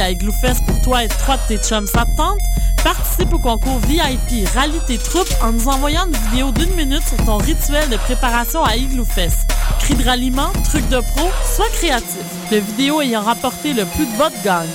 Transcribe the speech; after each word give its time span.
à 0.00 0.10
Igloofest 0.10 0.64
pour 0.64 0.80
toi 0.82 1.04
et 1.04 1.08
trois 1.08 1.36
de 1.36 1.42
tes 1.48 1.58
chums, 1.58 1.86
ça 1.86 2.04
te 2.04 2.16
tente? 2.16 2.40
Participe 2.82 3.32
au 3.34 3.38
concours 3.38 3.78
VIP 3.80 4.48
Rallye 4.54 4.80
tes 4.86 4.96
troupes 4.98 5.28
en 5.42 5.52
nous 5.52 5.68
envoyant 5.68 6.06
une 6.06 6.16
vidéo 6.30 6.50
d'une 6.52 6.74
minute 6.74 7.06
sur 7.06 7.22
ton 7.24 7.36
rituel 7.36 7.90
de 7.90 7.96
préparation 7.96 8.64
à 8.64 8.76
Igloofest. 8.76 9.46
Cris 9.80 9.94
de 9.94 10.04
ralliement, 10.04 10.50
trucs 10.64 10.88
de 10.88 11.00
pro, 11.00 11.28
sois 11.54 11.68
créatif. 11.72 12.24
Le 12.50 12.58
vidéo 12.58 13.02
ayant 13.02 13.22
rapporté 13.22 13.74
le 13.74 13.84
plus 13.84 14.06
de 14.06 14.16
votes 14.16 14.32
gagne. 14.42 14.66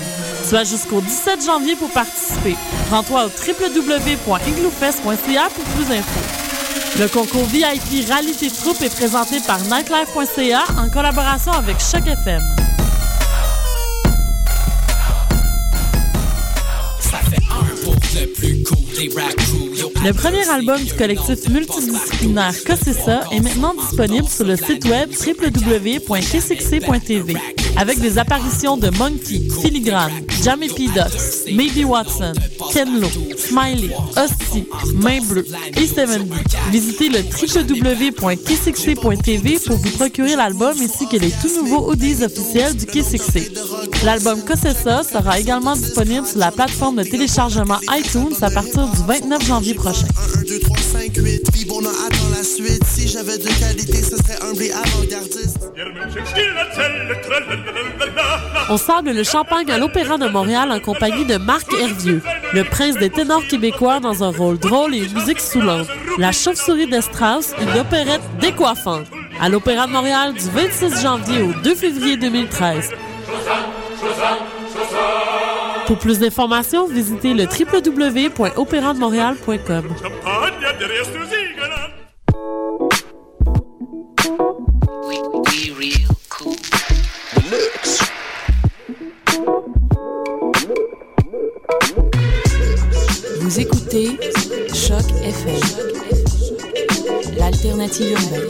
Tu 0.48 0.56
as 0.56 0.64
jusqu'au 0.64 1.02
17 1.02 1.44
janvier 1.46 1.76
pour 1.76 1.90
participer. 1.90 2.56
Rends-toi 2.92 3.26
au 3.26 3.30
www.igloofest.ca 3.30 5.50
pour 5.56 5.64
plus 5.64 5.86
d'infos. 5.86 7.00
Le 7.00 7.08
concours 7.08 7.46
VIP 7.46 8.08
Rallye 8.08 8.36
tes 8.36 8.52
troupes 8.52 8.82
est 8.82 8.96
présenté 8.96 9.40
par 9.46 9.60
nightlife.ca 9.62 10.64
en 10.78 10.90
collaboration 10.90 11.52
avec 11.52 11.78
Choc 11.80 12.08
FM. 12.08 12.55
Le 18.98 20.14
premier 20.14 20.48
album 20.50 20.82
du 20.82 20.94
collectif 20.94 21.50
multidisciplinaire 21.50 22.54
ça 22.54 23.26
est 23.32 23.42
maintenant 23.42 23.74
disponible 23.74 24.30
sur 24.30 24.46
le 24.46 24.56
site 24.56 24.86
web 24.86 25.10
www.kcxc.tv 25.12 27.36
avec 27.78 28.00
des 28.00 28.18
apparitions 28.18 28.78
de 28.78 28.90
Monkey, 28.98 29.42
Filigrane, 29.62 30.14
Jamie 30.44 30.70
P. 30.70 30.88
Ducks, 30.88 31.52
Maybe 31.52 31.84
Watson, 31.86 32.32
Ken 32.72 33.02
Lo, 33.02 33.10
Smiley, 33.38 33.90
Hostie, 34.16 34.66
Main 34.94 35.20
Bleue 35.22 35.46
et 35.76 35.86
70. 35.88 36.32
Visitez 36.72 37.10
le 37.10 37.20
www.kcxc.tv 37.20 39.60
pour 39.66 39.76
vous 39.76 39.92
procurer 39.92 40.38
l'album 40.38 40.74
ainsi 40.82 41.06
que 41.10 41.18
les 41.18 41.32
tout 41.32 41.50
nouveaux 41.62 41.92
audios 41.92 42.24
officiels 42.24 42.78
du 42.78 42.86
KCXC. 42.86 43.52
L'album 44.06 44.44
Que 44.44 44.56
c'est 44.56 44.76
ça 44.76 45.02
sera 45.02 45.40
également 45.40 45.74
disponible 45.74 46.28
sur 46.28 46.38
la 46.38 46.52
plateforme 46.52 46.98
de 46.98 47.04
téléchargement 47.04 47.80
iTunes 47.90 48.36
à 48.40 48.52
partir 48.52 48.88
du 48.88 49.02
29 49.08 49.44
janvier 49.44 49.74
prochain. 49.74 50.06
1, 50.38 50.42
2, 50.44 50.60
3, 50.60 50.78
5, 50.78 51.18
8, 51.18 51.52
puis 51.52 51.66
bon, 51.66 51.78
on 51.78 51.86
attend 51.88 52.30
la 52.38 52.44
suite. 52.44 52.84
Si 52.86 53.08
j'avais 53.08 53.40
de 53.40 53.48
qualité, 53.60 54.04
ce 54.04 54.16
serait 54.18 54.38
et 54.62 54.72
avant-gardiste. 54.72 55.72
On 58.70 58.78
sable 58.78 59.12
le 59.12 59.24
champagne 59.24 59.72
à 59.72 59.80
l'Opéra 59.80 60.20
de 60.20 60.28
Montréal 60.28 60.72
en 60.72 60.80
compagnie 60.80 61.26
de 61.26 61.38
Marc 61.38 61.74
Hervieux, 61.74 62.22
le 62.54 62.64
prince 62.64 62.98
des 62.98 63.10
ténors 63.10 63.48
québécois 63.48 64.00
dans 64.00 64.24
un 64.24 64.30
rôle 64.30 64.60
drôle 64.60 64.94
et 64.94 65.00
une 65.00 65.14
musique 65.14 65.42
soulante. 65.42 65.88
La 66.20 66.32
chauve-souris 66.32 66.88
de 66.88 67.02
Strauss, 67.02 67.54
une 67.60 67.80
opérette 67.80 68.22
décoiffante. 68.40 69.08
À 69.42 69.50
l'Opéra 69.50 69.88
de 69.88 69.94
Montréal 69.94 70.34
du 70.34 70.48
26 70.52 71.02
janvier 71.02 71.42
au 71.42 71.54
2 71.64 71.74
février 71.74 72.18
2013. 72.18 72.92
Pour 75.88 75.98
plus 76.00 76.20
d'informations, 76.20 76.88
visitez 76.88 77.34
le 77.34 77.46
www.opérandemontréal.com. 77.46 79.86
Vous 93.42 93.60
écoutez 93.60 94.18
Choc 94.74 95.04
FM, 95.24 95.62
l'alternative 97.38 98.12
urbaine. 98.12 98.48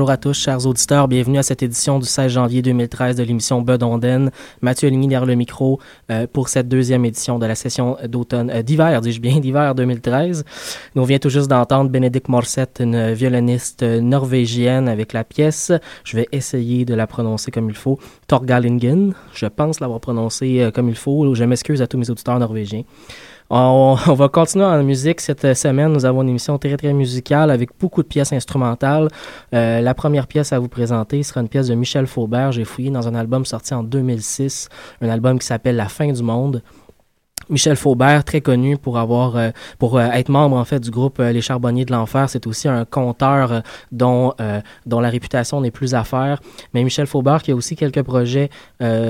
Bonjour 0.00 0.12
à 0.12 0.16
tous, 0.16 0.32
chers 0.32 0.66
auditeurs. 0.66 1.08
Bienvenue 1.08 1.36
à 1.36 1.42
cette 1.42 1.62
édition 1.62 1.98
du 1.98 2.06
16 2.06 2.32
janvier 2.32 2.62
2013 2.62 3.16
de 3.16 3.22
l'émission 3.22 3.60
Bud 3.60 3.82
Onden. 3.82 4.30
Mathieu 4.62 4.88
Aligny 4.88 5.08
derrière 5.08 5.26
le 5.26 5.34
micro 5.34 5.78
euh, 6.10 6.26
pour 6.26 6.48
cette 6.48 6.68
deuxième 6.68 7.04
édition 7.04 7.38
de 7.38 7.44
la 7.44 7.54
session 7.54 7.98
d'automne, 8.08 8.48
euh, 8.48 8.62
d'hiver, 8.62 9.02
dis-je 9.02 9.20
bien, 9.20 9.40
d'hiver 9.40 9.74
2013. 9.74 10.46
Nous 10.94 11.04
vient 11.04 11.18
tout 11.18 11.28
juste 11.28 11.48
d'entendre 11.48 11.90
Bénédicte 11.90 12.30
Morset, 12.30 12.66
une 12.80 13.12
violoniste 13.12 13.82
norvégienne 13.82 14.88
avec 14.88 15.12
la 15.12 15.22
pièce. 15.22 15.70
Je 16.04 16.16
vais 16.16 16.28
essayer 16.32 16.86
de 16.86 16.94
la 16.94 17.06
prononcer 17.06 17.50
comme 17.50 17.68
il 17.68 17.76
faut. 17.76 17.98
Torgalingen. 18.26 19.12
Je 19.34 19.44
pense 19.44 19.80
l'avoir 19.80 20.00
prononcée 20.00 20.62
euh, 20.62 20.70
comme 20.70 20.88
il 20.88 20.96
faut. 20.96 21.34
Je 21.34 21.44
m'excuse 21.44 21.82
à 21.82 21.86
tous 21.86 21.98
mes 21.98 22.08
auditeurs 22.08 22.38
norvégiens. 22.38 22.84
On, 23.52 23.94
va 23.94 24.28
continuer 24.28 24.64
en 24.64 24.80
musique 24.84 25.20
cette 25.20 25.54
semaine. 25.54 25.92
Nous 25.92 26.04
avons 26.04 26.22
une 26.22 26.28
émission 26.28 26.56
très 26.56 26.76
très 26.76 26.92
musicale 26.92 27.50
avec 27.50 27.70
beaucoup 27.80 28.00
de 28.00 28.06
pièces 28.06 28.32
instrumentales. 28.32 29.08
Euh, 29.52 29.80
la 29.80 29.92
première 29.92 30.28
pièce 30.28 30.52
à 30.52 30.60
vous 30.60 30.68
présenter 30.68 31.24
sera 31.24 31.40
une 31.40 31.48
pièce 31.48 31.66
de 31.66 31.74
Michel 31.74 32.06
Faubert. 32.06 32.52
J'ai 32.52 32.64
fouillé 32.64 32.90
dans 32.90 33.08
un 33.08 33.14
album 33.16 33.44
sorti 33.44 33.74
en 33.74 33.82
2006, 33.82 34.68
un 35.00 35.08
album 35.08 35.40
qui 35.40 35.46
s'appelle 35.48 35.74
La 35.74 35.88
fin 35.88 36.12
du 36.12 36.22
monde. 36.22 36.62
Michel 37.50 37.76
Faubert, 37.76 38.22
très 38.24 38.40
connu 38.40 38.76
pour 38.76 38.96
avoir, 38.96 39.36
euh, 39.36 39.50
pour 39.78 39.98
euh, 39.98 40.06
être 40.12 40.28
membre 40.28 40.56
en 40.56 40.64
fait 40.64 40.78
du 40.78 40.90
groupe 40.90 41.18
euh, 41.18 41.32
Les 41.32 41.40
Charbonniers 41.40 41.84
de 41.84 41.90
l'Enfer, 41.92 42.30
c'est 42.30 42.46
aussi 42.46 42.68
un 42.68 42.84
conteur 42.84 43.62
dont 43.90 44.32
dont 44.86 45.00
la 45.00 45.08
réputation 45.08 45.60
n'est 45.60 45.70
plus 45.70 45.94
à 45.94 46.04
faire. 46.04 46.40
Mais 46.72 46.84
Michel 46.84 47.06
Faubert 47.06 47.42
qui 47.42 47.50
a 47.50 47.54
aussi 47.54 47.74
quelques 47.74 48.02
projets 48.02 48.50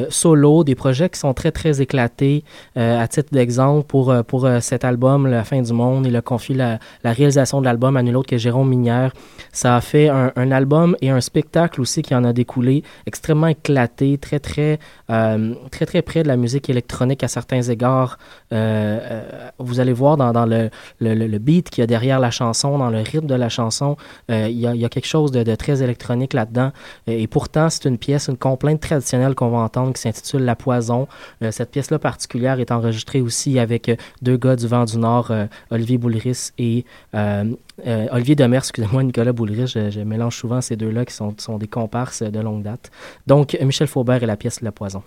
solo, 0.09 0.65
des 0.65 0.75
projets 0.75 1.09
qui 1.11 1.19
sont 1.19 1.35
très 1.35 1.51
très 1.51 1.81
éclatés. 1.81 2.45
à 2.77 3.07
titre 3.09 3.31
d'exemple, 3.33 3.87
pour 3.87 4.15
pour 4.25 4.49
cet 4.61 4.85
album 4.85 5.27
La 5.27 5.45
Fin 5.45 5.61
du 5.61 5.73
Monde, 5.73 6.07
il 6.07 6.17
a 6.17 6.23
confié 6.23 6.55
la, 6.55 6.79
la 7.05 7.13
réalisation 7.13 7.61
de 7.61 7.67
l'album 7.67 7.97
à 7.97 8.03
nul 8.03 8.17
autre 8.17 8.29
que 8.29 8.39
Jérôme 8.39 8.69
Minière. 8.69 9.13
Ça 9.53 9.77
a 9.77 9.81
fait 9.81 10.09
un, 10.09 10.33
un, 10.37 10.51
album 10.51 10.97
et 11.03 11.11
un 11.11 11.21
spectacle 11.21 11.81
aussi 11.81 12.03
qui 12.03 12.15
en 12.15 12.25
a 12.25 12.33
découlé, 12.33 12.83
extrêmement 13.07 13.49
éclaté, 13.49 14.19
très 14.19 14.41
très 14.41 14.79
très 15.07 15.87
très 15.87 16.03
près 16.03 16.23
de 16.23 16.29
la 16.29 16.37
musique 16.37 16.71
électronique 16.71 17.23
à 17.23 17.29
certains 17.29 17.63
égards. 17.63 18.19
Vous 18.51 19.81
allez 19.81 19.93
voir 19.93 20.17
dans, 20.17 20.47
le, 20.47 21.39
beat 21.39 21.71
qu'il 21.71 21.83
y 21.83 21.85
a 21.85 21.87
derrière 21.87 22.21
la 22.21 22.31
chanson, 22.31 22.79
dans 22.79 22.91
le 22.91 22.99
rythme 22.99 23.27
de 23.27 23.35
la 23.35 23.49
chanson, 23.49 23.97
il 24.29 24.59
y, 24.59 24.67
a, 24.67 24.89
quelque 24.89 25.07
chose 25.07 25.31
de, 25.31 25.55
très 25.55 25.83
électronique 25.83 26.33
là-dedans. 26.33 26.73
Et, 27.07 27.27
pourtant, 27.27 27.71
c'est 27.71 27.89
une 27.89 27.99
pièce, 27.99 28.29
une 28.29 28.37
complainte 28.37 28.81
traditionnelle 28.81 29.35
qu'on 29.35 29.51
va 29.51 29.59
entendre 29.59 29.93
qui 29.93 30.01
s'intitule 30.01 30.45
La 30.45 30.57
Poison. 30.57 31.07
cette 31.51 31.71
pièce-là 31.71 31.99
particulière 31.99 32.61
est 32.61 32.71
enregistrée 32.71 33.21
aussi 33.21 33.59
avec 33.59 33.91
deux 34.23 34.37
gars 34.37 34.57
du 34.57 34.67
vent 34.67 34.85
du 34.85 34.99
Nord, 34.99 35.33
Olivier 35.71 35.99
Boulris 35.99 36.51
et 36.59 36.85
Olivier 37.15 38.35
Demers, 38.35 38.61
excusez-moi, 38.61 39.03
Nicolas 39.03 39.33
Boulris. 39.33 39.67
Je, 39.67 40.01
mélange 40.01 40.37
souvent 40.37 40.61
ces 40.61 40.77
deux-là 40.77 41.05
qui 41.05 41.15
sont 41.15 41.59
des 41.59 41.69
comparses 41.69 42.23
de 42.23 42.41
longue 42.41 42.63
date. 42.63 42.91
Donc, 43.27 43.57
Michel 43.61 43.87
Faubert 43.87 44.23
et 44.23 44.27
la 44.27 44.37
pièce 44.37 44.61
La 44.61 44.73
Poison. 44.73 45.03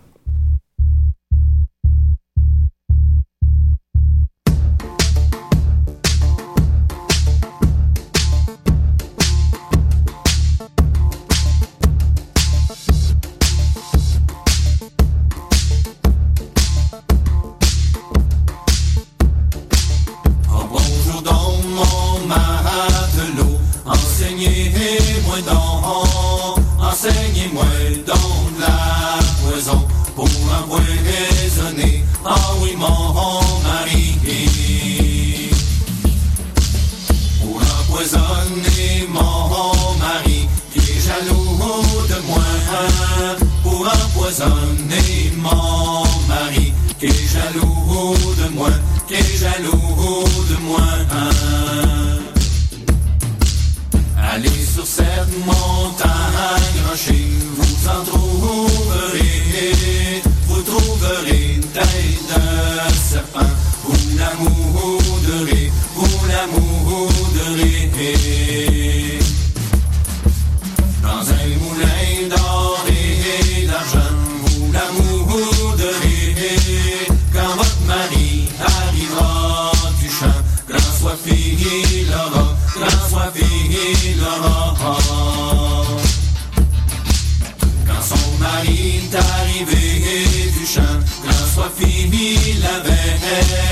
yeah. 93.34 93.62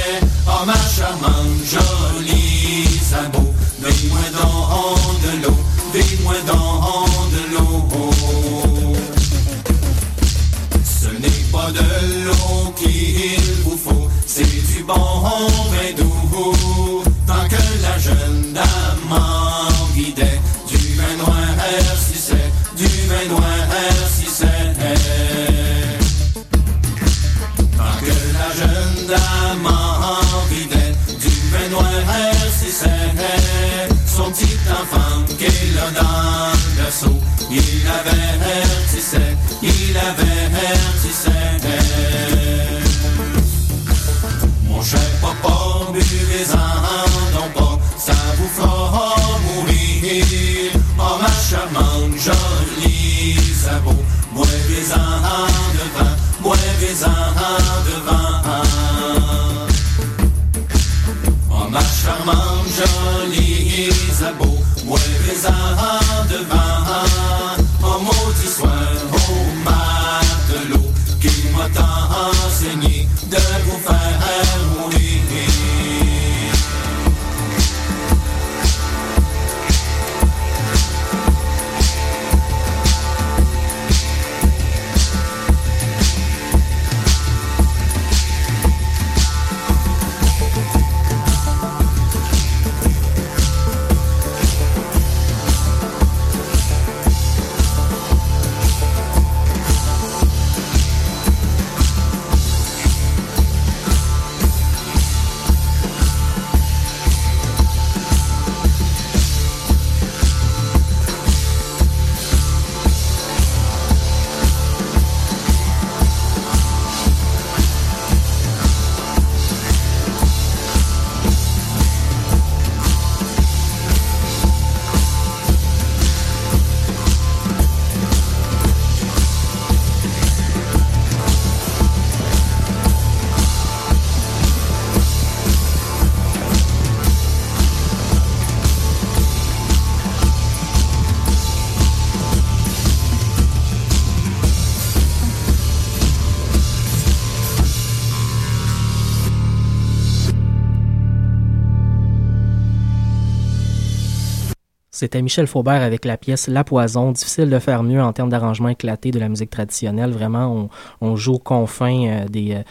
C'était 155.02 155.24
Michel 155.24 155.48
Faubert 155.48 155.82
avec 155.82 156.06
la 156.06 156.16
pièce 156.16 156.48
La 156.48 156.64
Poison. 156.64 157.12
Difficile 157.12 157.50
de 157.50 157.58
faire 157.58 157.82
mieux 157.82 158.04
en 158.04 158.14
termes 158.14 158.30
d'arrangement 158.30 158.70
éclaté 158.70 159.10
de 159.10 159.18
la 159.18 159.30
musique 159.30 159.50
traditionnelle. 159.50 160.12
Vraiment, 160.12 160.70
on, 161.02 161.16
joue 161.16 161.34
aux 161.34 161.40
confins 161.40 162.06
euh, 162.06 162.26
des, 162.28 162.54
euh, 162.54 162.62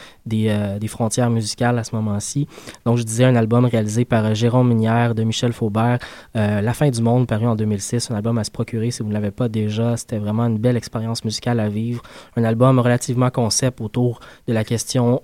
euh, 0.49 0.78
des, 0.78 0.87
frontières 0.87 1.28
musicales 1.28 1.76
à 1.76 1.82
ce 1.82 1.92
moment-ci. 1.96 2.46
Donc, 2.87 2.99
je 2.99 3.02
disais 3.02 3.25
un 3.25 3.34
album 3.34 3.64
réalisé 3.64 4.04
par 4.04 4.32
Jérôme 4.32 4.68
Minière 4.68 5.16
de 5.16 5.25
Michel 5.25 5.52
Faubert, 5.52 5.99
La 6.37 6.72
fin 6.72 6.88
du 6.88 7.02
monde, 7.02 7.26
paru 7.26 7.49
en 7.49 7.56
2006. 7.56 8.12
Un 8.12 8.14
album 8.14 8.38
à 8.38 8.44
se 8.44 8.52
procurer 8.52 8.92
si 8.92 9.02
vous 9.02 9.08
ne 9.08 9.14
l'avez 9.14 9.32
pas 9.32 9.49
déjà. 9.49 9.96
C'était 9.96 10.18
vraiment 10.18 10.46
une 10.46 10.58
belle 10.58 10.76
expérience 10.76 11.25
musicale 11.25 11.58
à 11.58 11.68
vivre. 11.68 12.00
Un 12.37 12.44
album 12.44 12.78
relativement 12.78 13.30
concept 13.30 13.80
autour 13.80 14.20
de 14.46 14.52
la 14.52 14.62
question 14.62 15.20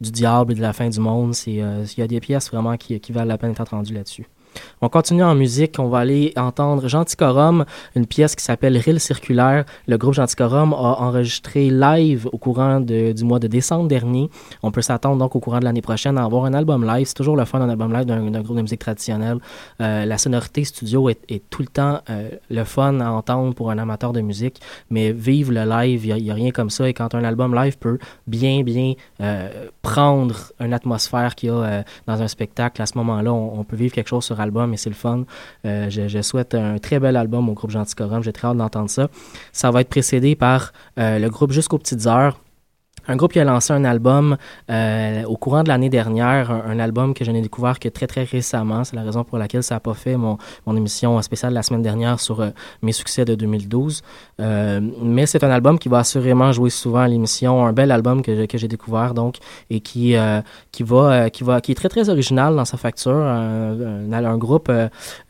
du 0.00 0.10
diable 0.10 0.52
et 0.52 0.54
de 0.54 0.62
la 0.62 0.72
fin 0.72 0.88
du 0.88 0.98
monde. 0.98 1.34
Il 1.46 1.56
y 1.98 2.02
a 2.02 2.06
des 2.06 2.20
pièces 2.20 2.50
vraiment 2.50 2.78
qui, 2.78 2.98
qui 3.00 3.12
valent 3.12 3.28
la 3.28 3.36
peine 3.36 3.50
d'être 3.50 3.60
entendues 3.60 3.92
là-dessus. 3.92 4.26
On 4.80 4.88
continue 4.88 5.24
en 5.24 5.34
musique. 5.34 5.76
On 5.78 5.88
va 5.88 5.98
aller 5.98 6.32
entendre 6.36 6.88
Genticorum, 6.88 7.64
une 7.96 8.06
pièce 8.06 8.34
qui 8.34 8.44
s'appelle 8.44 8.76
Rille 8.76 9.00
circulaire. 9.00 9.64
Le 9.86 9.98
groupe 9.98 10.14
Genticorum 10.14 10.72
a 10.72 11.00
enregistré 11.00 11.70
live 11.70 12.28
au 12.32 12.38
courant 12.38 12.80
du 12.80 13.24
mois 13.24 13.38
de 13.38 13.46
décembre 13.46 13.88
dernier. 13.88 14.30
On 14.62 14.70
peut 14.70 14.82
s'attendre 14.82 15.18
donc 15.18 15.36
au 15.36 15.40
courant 15.40 15.58
de 15.60 15.64
l'année 15.64 15.82
prochaine 15.82 16.18
à 16.18 16.24
avoir 16.24 16.44
un 16.44 16.54
album 16.54 16.84
live. 16.86 17.06
C'est 17.06 17.14
toujours 17.14 17.36
le 17.36 17.44
fun 17.44 17.58
d'un 17.58 17.68
album 17.68 17.92
live 17.92 18.04
d'un 18.04 18.42
groupe 18.42 18.56
de 18.56 18.62
musique 18.62 18.80
traditionnelle. 18.80 19.38
Euh, 19.80 20.04
la 20.04 20.18
sonorité 20.18 20.64
studio 20.64 21.08
est, 21.08 21.42
tout 21.50 21.62
le 21.62 21.68
temps 21.68 22.00
euh, 22.10 22.30
le 22.50 22.64
fun 22.64 23.00
à 23.00 23.10
entendre 23.10 23.54
pour 23.54 23.70
un 23.70 23.78
amateur 23.78 24.12
de 24.12 24.20
musique, 24.20 24.60
mais 24.90 25.12
vivre 25.12 25.52
le 25.52 25.64
live, 25.64 26.06
il 26.06 26.22
n'y 26.22 26.30
a, 26.30 26.34
rien 26.34 26.50
comme 26.50 26.70
ça. 26.70 26.88
Et 26.88 26.94
quand 26.94 27.14
un 27.14 27.24
album 27.24 27.54
live 27.54 27.78
peut 27.78 27.98
bien, 28.26 28.62
bien 28.62 28.94
euh, 29.20 29.68
prendre 29.82 30.36
une 30.60 30.72
atmosphère 30.72 31.34
qu'il 31.34 31.48
y 31.48 31.52
a 31.52 31.84
dans 32.06 32.22
un 32.22 32.28
spectacle, 32.28 32.80
à 32.82 32.86
ce 32.86 32.96
moment-là, 32.98 33.32
on, 33.32 33.64
peut 33.64 33.76
vivre 33.76 33.94
quelque 33.94 34.08
chose 34.08 34.24
sur 34.24 34.40
album 34.48 34.74
et 34.74 34.76
c'est 34.76 34.90
le 34.90 34.96
fun. 34.96 35.24
Euh, 35.64 35.88
je, 35.90 36.22
souhaite 36.22 36.54
un 36.54 36.78
très 36.78 36.98
bel 36.98 37.16
album 37.16 37.48
au 37.48 37.52
groupe 37.52 37.70
Genticorum. 37.70 38.22
J'ai 38.22 38.32
très 38.32 38.48
hâte 38.48 38.56
d'entendre 38.56 38.90
ça. 38.90 39.08
Ça 39.52 39.70
va 39.70 39.80
être 39.80 39.88
précédé 39.88 40.34
par 40.34 40.72
euh, 40.98 41.18
le 41.18 41.28
groupe 41.30 41.52
Jusqu'aux 41.52 41.78
Petites 41.78 42.06
Heures 42.06 42.40
un 43.08 43.16
groupe 43.16 43.32
qui 43.32 43.40
a 43.40 43.44
lancé 43.44 43.72
un 43.72 43.84
album 43.84 44.36
euh, 44.70 45.24
au 45.24 45.36
courant 45.36 45.62
de 45.62 45.68
l'année 45.68 45.88
dernière, 45.88 46.50
un, 46.50 46.78
album 46.78 47.14
que 47.14 47.24
je 47.24 47.30
n'ai 47.30 47.40
découvert 47.40 47.78
que 47.78 47.88
très 47.88 48.06
très 48.06 48.24
récemment. 48.24 48.84
C'est 48.84 48.96
la 48.96 49.02
raison 49.02 49.24
pour 49.24 49.38
laquelle 49.38 49.62
ça 49.62 49.76
n'a 49.76 49.80
pas 49.80 49.94
fait 49.94 50.16
mon, 50.16 50.36
mon, 50.66 50.76
émission 50.76 51.20
spéciale 51.22 51.54
la 51.54 51.62
semaine 51.62 51.82
dernière 51.82 52.20
sur 52.20 52.40
euh, 52.40 52.50
mes 52.82 52.92
succès 52.92 53.24
de 53.24 53.34
2012. 53.34 54.02
Euh, 54.40 54.80
mais 55.02 55.26
c'est 55.26 55.42
un 55.42 55.50
album 55.50 55.78
qui 55.78 55.88
va 55.88 56.00
assurément 56.00 56.52
jouer 56.52 56.70
souvent 56.70 57.00
à 57.00 57.08
l'émission. 57.08 57.64
Un 57.66 57.72
bel 57.72 57.90
album 57.90 58.22
que, 58.22 58.44
que 58.44 58.58
j'ai 58.58 58.68
découvert 58.68 59.14
donc 59.14 59.36
et 59.70 59.80
qui 59.80 60.14
qui 60.70 60.82
va 60.82 61.30
qui 61.30 61.44
va 61.44 61.60
qui 61.60 61.72
est 61.72 61.74
très 61.74 61.88
très 61.88 62.10
original 62.10 62.54
dans 62.54 62.64
sa 62.64 62.76
facture. 62.76 63.12
Un, 63.12 64.12
un, 64.12 64.38
groupe 64.38 64.70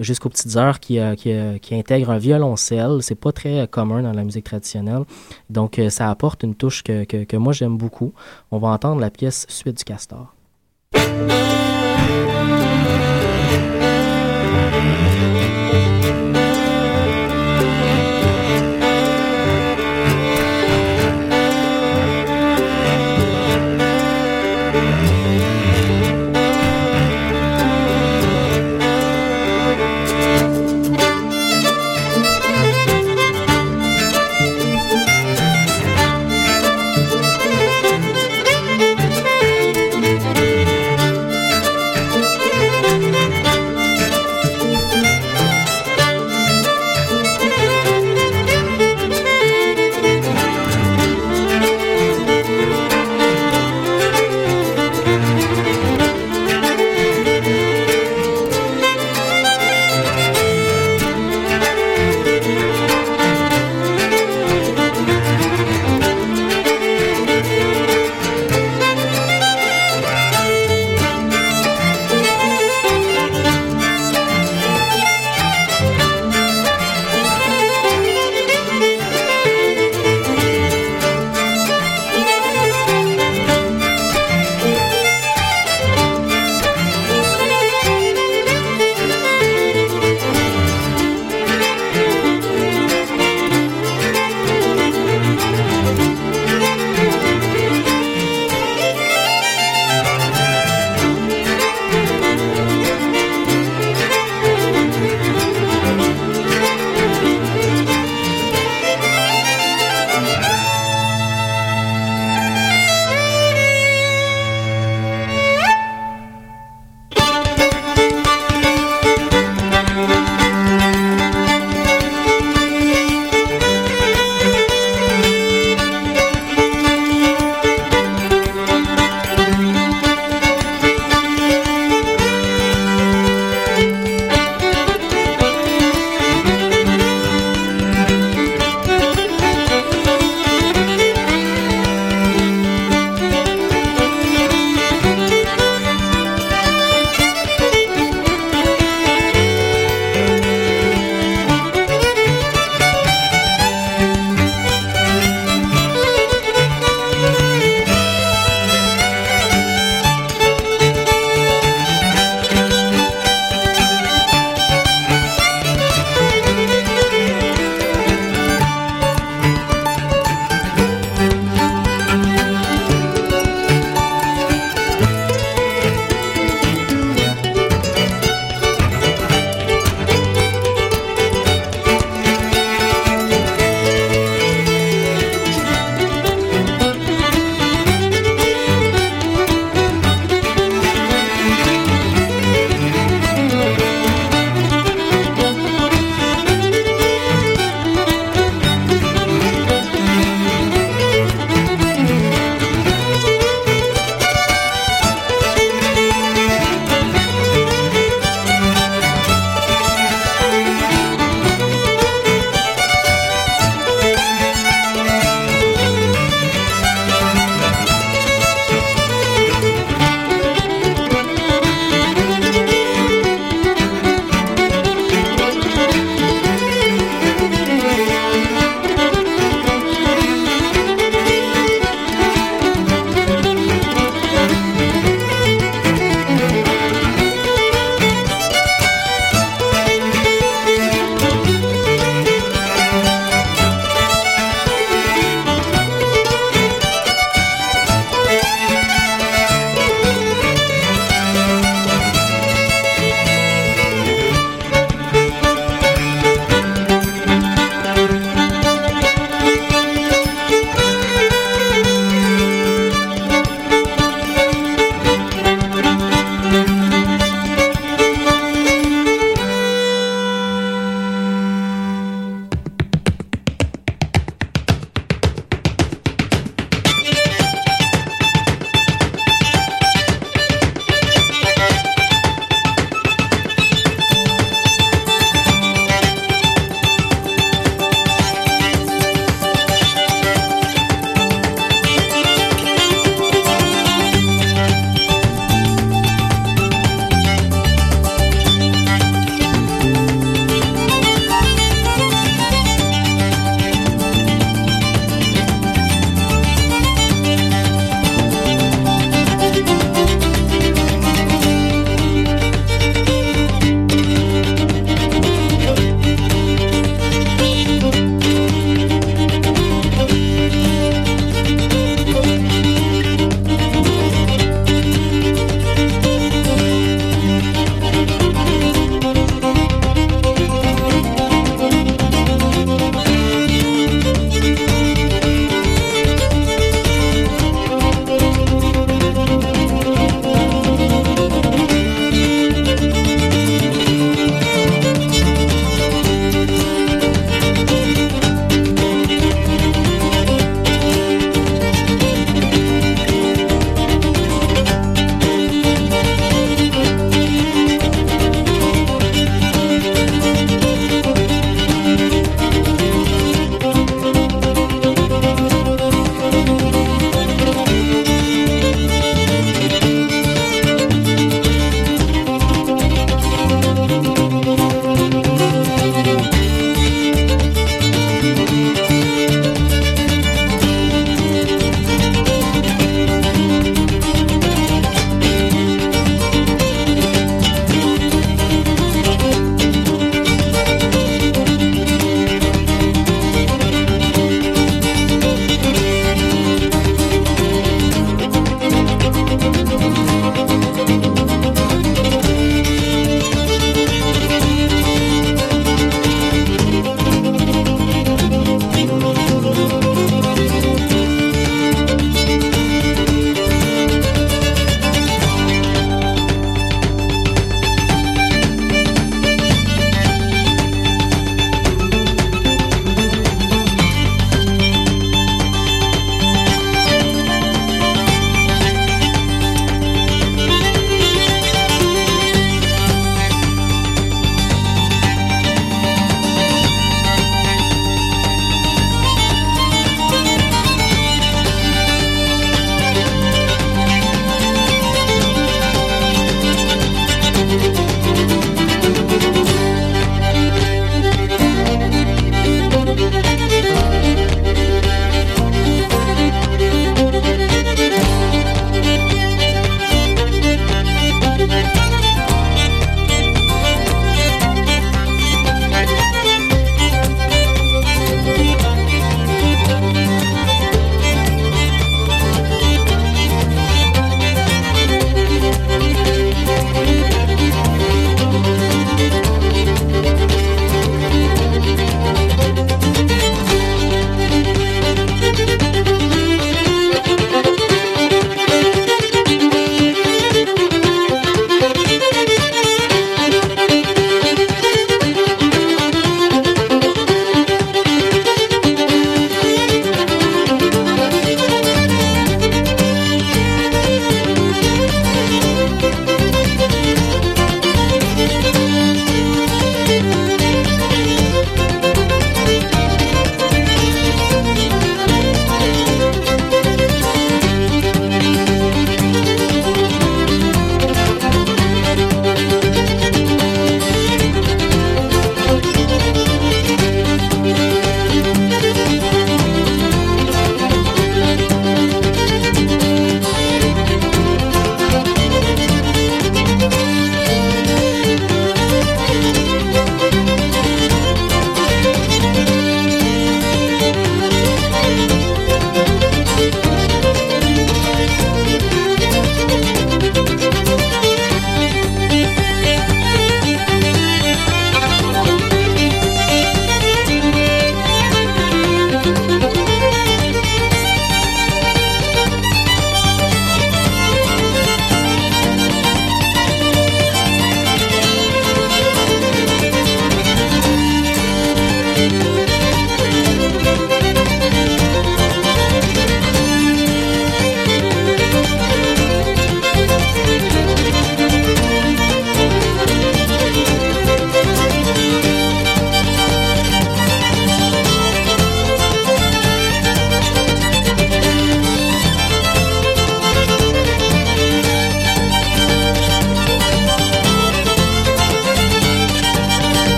jusqu'aux 0.00 0.28
petites 0.28 0.56
heures 0.56 0.80
qui 0.80 0.98
qui, 1.16 1.32
qui 1.62 1.74
intègre 1.74 2.10
un 2.10 2.18
violoncelle. 2.18 2.98
C'est 3.00 3.14
pas 3.14 3.32
très 3.32 3.68
commun 3.68 4.02
dans 4.02 4.12
la 4.12 4.24
musique 4.24 4.44
traditionnelle. 4.44 5.04
Donc 5.48 5.80
ça 5.88 6.10
apporte 6.10 6.42
une 6.42 6.54
touche 6.54 6.82
que, 6.82 7.04
que, 7.04 7.24
que 7.24 7.36
moi 7.36 7.52
j'aime 7.52 7.67
beaucoup. 7.76 8.12
On 8.50 8.58
va 8.58 8.68
entendre 8.68 9.00
la 9.00 9.10
pièce 9.10 9.46
Suite 9.48 9.78
du 9.78 9.84
Castor. 9.84 10.34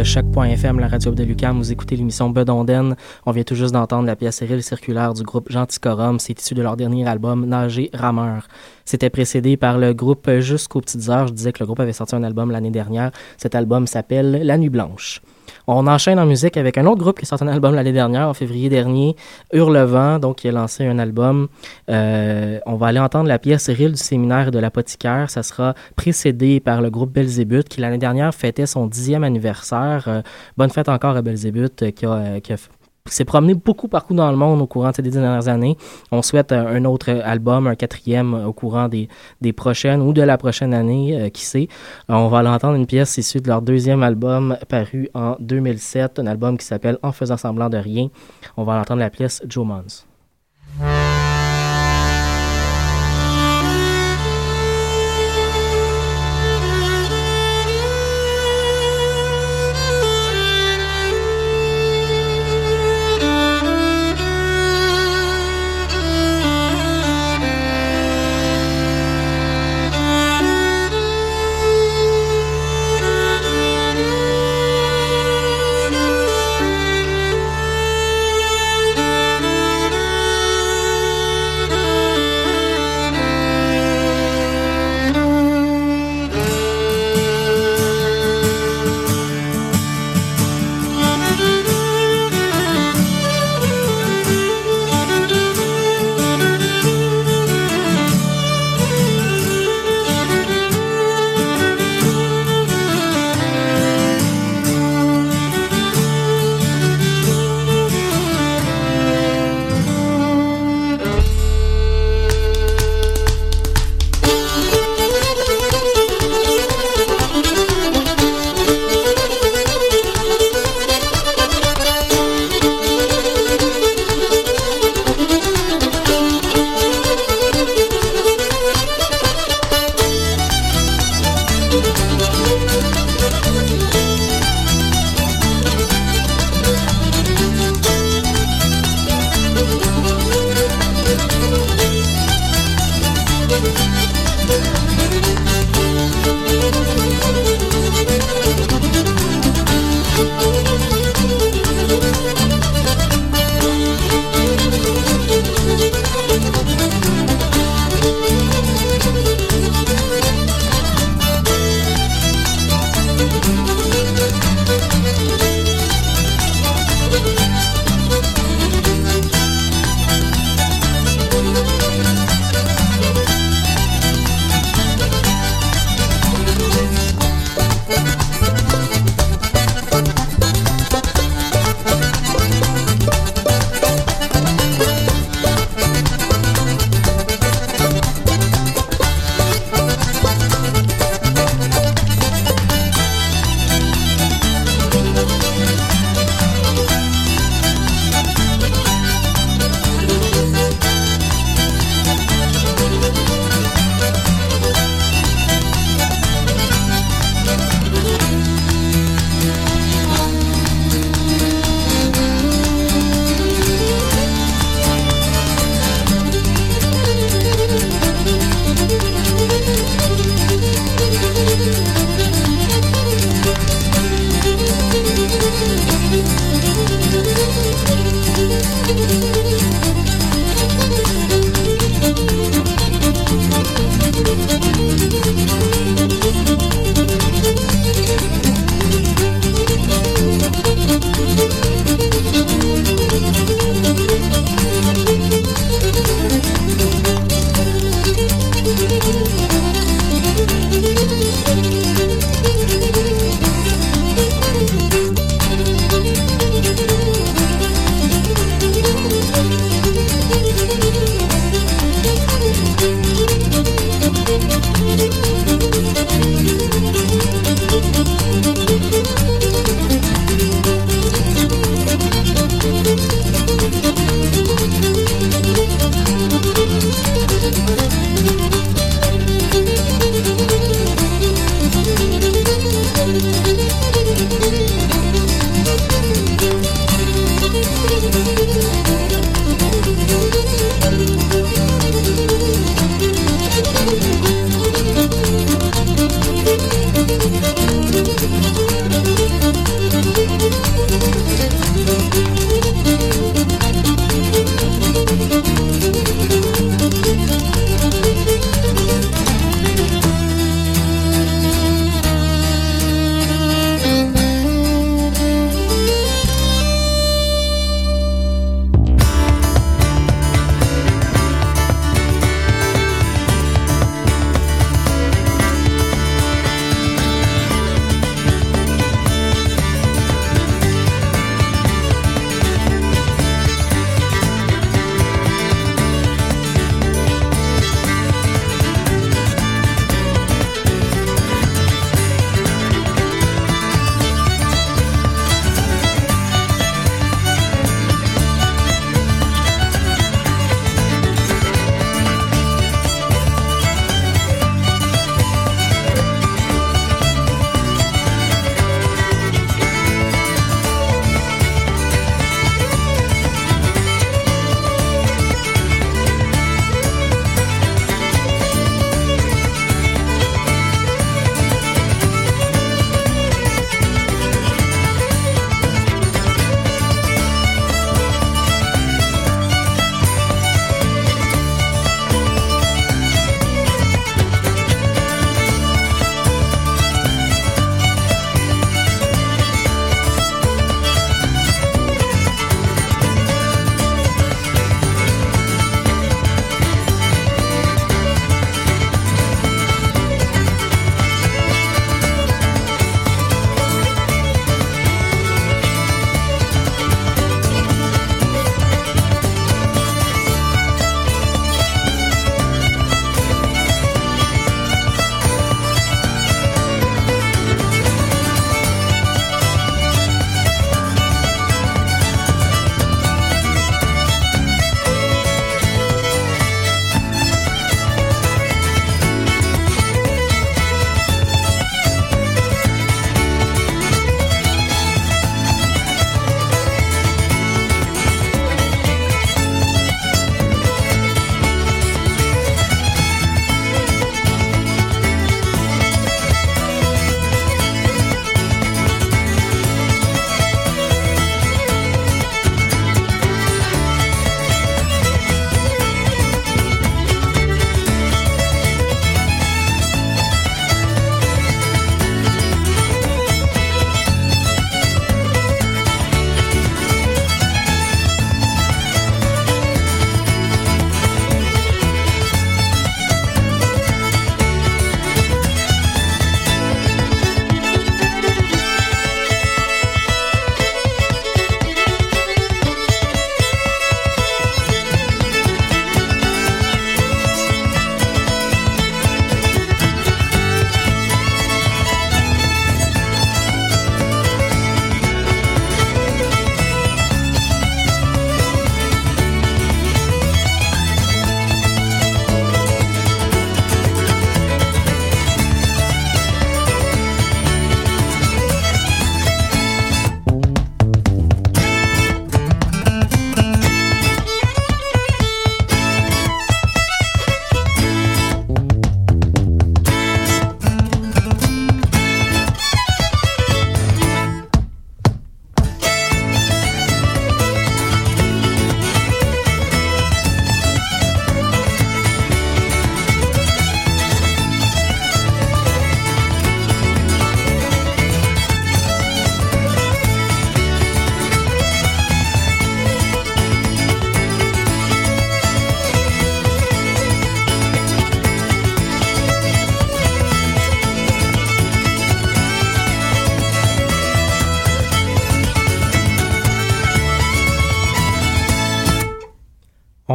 De 0.00 0.04
choc.fm, 0.04 0.78
la 0.80 0.88
radio 0.88 1.12
de 1.12 1.22
Lucam. 1.22 1.58
Vous 1.58 1.72
écoutez 1.72 1.94
l'émission 1.94 2.30
Bedonden. 2.30 2.96
On 3.26 3.32
vient 3.32 3.42
tout 3.42 3.54
juste 3.54 3.74
d'entendre 3.74 4.06
la 4.06 4.16
pièce 4.16 4.36
Cyril 4.38 4.62
circulaire 4.62 5.12
du 5.12 5.22
groupe 5.24 5.52
Genticorum. 5.52 6.18
C'est 6.18 6.40
issu 6.40 6.54
de 6.54 6.62
leur 6.62 6.78
dernier 6.78 7.06
album 7.06 7.44
Nager 7.44 7.90
Rameur. 7.92 8.48
C'était 8.86 9.10
précédé 9.10 9.58
par 9.58 9.76
le 9.76 9.92
groupe 9.92 10.30
Jusqu'aux 10.38 10.80
petites 10.80 11.10
heures. 11.10 11.26
Je 11.26 11.34
disais 11.34 11.52
que 11.52 11.58
le 11.60 11.66
groupe 11.66 11.80
avait 11.80 11.92
sorti 11.92 12.14
un 12.14 12.22
album 12.22 12.50
l'année 12.50 12.70
dernière. 12.70 13.10
Cet 13.36 13.54
album 13.54 13.86
s'appelle 13.86 14.40
La 14.42 14.56
Nuit 14.56 14.70
Blanche. 14.70 15.20
On 15.66 15.86
enchaîne 15.86 16.18
en 16.18 16.26
musique 16.26 16.56
avec 16.56 16.78
un 16.78 16.86
autre 16.86 16.98
groupe 16.98 17.18
qui 17.18 17.24
a 17.24 17.28
sorti 17.28 17.44
un 17.44 17.48
album 17.48 17.74
l'année 17.74 17.92
dernière, 17.92 18.28
en 18.28 18.34
février 18.34 18.68
dernier, 18.68 19.16
Hurlevent, 19.52 20.18
donc 20.18 20.36
qui 20.36 20.48
a 20.48 20.52
lancé 20.52 20.86
un 20.86 20.98
album. 20.98 21.48
Euh, 21.90 22.58
on 22.66 22.76
va 22.76 22.88
aller 22.88 23.00
entendre 23.00 23.28
la 23.28 23.38
pièce 23.38 23.64
Cyril 23.64 23.92
du 23.92 23.98
séminaire 23.98 24.50
de 24.50 24.58
l'apothicaire. 24.58 25.30
Ça 25.30 25.42
sera 25.42 25.74
précédé 25.96 26.60
par 26.60 26.82
le 26.82 26.90
groupe 26.90 27.12
Belzébuth 27.12 27.68
qui 27.68 27.80
l'année 27.80 27.98
dernière 27.98 28.34
fêtait 28.34 28.66
son 28.66 28.86
dixième 28.86 29.24
anniversaire. 29.24 30.04
Euh, 30.08 30.22
bonne 30.56 30.70
fête 30.70 30.88
encore 30.88 31.16
à 31.16 31.22
Belzébuth 31.22 31.92
qui 31.92 32.06
a, 32.06 32.40
qui 32.40 32.52
a 32.52 32.56
s'est 33.06 33.24
promené 33.24 33.54
beaucoup 33.54 33.88
partout 33.88 34.14
dans 34.14 34.30
le 34.30 34.36
monde 34.36 34.60
au 34.60 34.66
courant 34.66 34.90
de 34.90 34.96
ces 34.96 35.02
dernières 35.02 35.48
années. 35.48 35.76
On 36.12 36.22
souhaite 36.22 36.52
un 36.52 36.84
autre 36.84 37.10
album, 37.10 37.66
un 37.66 37.74
quatrième 37.74 38.34
au 38.34 38.52
courant 38.52 38.88
des, 38.88 39.08
des 39.40 39.52
prochaines 39.52 40.02
ou 40.02 40.12
de 40.12 40.22
la 40.22 40.38
prochaine 40.38 40.74
année, 40.74 41.30
qui 41.32 41.44
sait. 41.44 41.68
on 42.08 42.28
va 42.28 42.42
l'entendre 42.42 42.76
une 42.76 42.86
pièce 42.86 43.16
issue 43.18 43.40
de 43.40 43.48
leur 43.48 43.62
deuxième 43.62 44.02
album 44.02 44.56
paru 44.68 45.08
en 45.14 45.36
2007, 45.40 46.18
un 46.18 46.26
album 46.26 46.58
qui 46.58 46.66
s'appelle 46.66 46.98
En 47.02 47.12
faisant 47.12 47.36
semblant 47.36 47.68
de 47.68 47.78
rien. 47.78 48.08
On 48.56 48.64
va 48.64 48.76
l'entendre 48.76 49.00
la 49.00 49.10
pièce 49.10 49.42
Joe 49.48 49.66
Mons. 49.66 50.09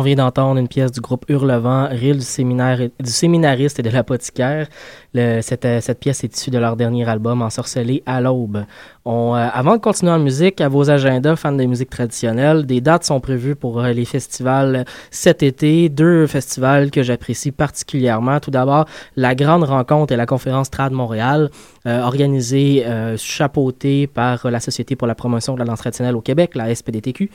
Vient 0.06 0.16
d'entendre 0.16 0.60
une 0.60 0.68
pièce 0.68 0.92
du 0.92 1.02
groupe 1.02 1.26
Hurlevent, 1.28 1.88
Rille 1.90 2.18
du, 2.18 2.22
séminaire, 2.22 2.78
du 2.78 3.10
séminariste 3.12 3.80
et 3.80 3.82
de 3.82 3.90
l'apothicaire. 3.90 4.68
Cette, 5.14 5.66
euh, 5.66 5.82
cette, 5.82 6.00
pièce 6.00 6.24
est 6.24 6.38
issue 6.38 6.52
de 6.52 6.58
leur 6.58 6.76
dernier 6.76 7.08
album, 7.08 7.42
Ensorcelé 7.42 8.04
à 8.06 8.22
l'aube. 8.22 8.66
Euh, 9.08 9.50
avant 9.54 9.76
de 9.76 9.82
continuer 9.82 10.12
en 10.12 10.20
musique, 10.20 10.62
à 10.62 10.68
vos 10.68 10.90
agendas, 10.90 11.36
fans 11.36 11.54
de 11.54 11.64
musique 11.66 11.90
traditionnelle, 11.90 12.66
des 12.66 12.82
dates 12.82 13.06
sont 13.06 13.20
prévues 13.20 13.56
pour 13.56 13.80
euh, 13.80 13.92
les 13.92 14.06
festivals 14.06 14.86
cet 15.12 15.42
été. 15.42 15.90
Deux 15.90 16.28
festivals 16.28 16.92
que 16.92 17.02
j'apprécie 17.02 17.52
particulièrement. 17.52 18.40
Tout 18.40 18.52
d'abord, 18.52 18.86
la 19.16 19.36
grande 19.36 19.64
rencontre 19.64 20.14
et 20.14 20.18
la 20.18 20.26
conférence 20.26 20.70
Trad 20.70 20.92
Montréal, 20.92 21.50
organisée, 21.86 22.84
chapeautée 23.18 24.08
par 24.08 24.50
la 24.50 24.60
Société 24.60 24.96
pour 24.96 25.08
la 25.08 25.14
promotion 25.14 25.54
de 25.54 25.60
la 25.60 25.66
danse 25.66 25.80
traditionnelle 25.80 26.16
au 26.16 26.22
Québec, 26.22 26.56
la 26.56 26.74
SPDTQ. 26.74 27.30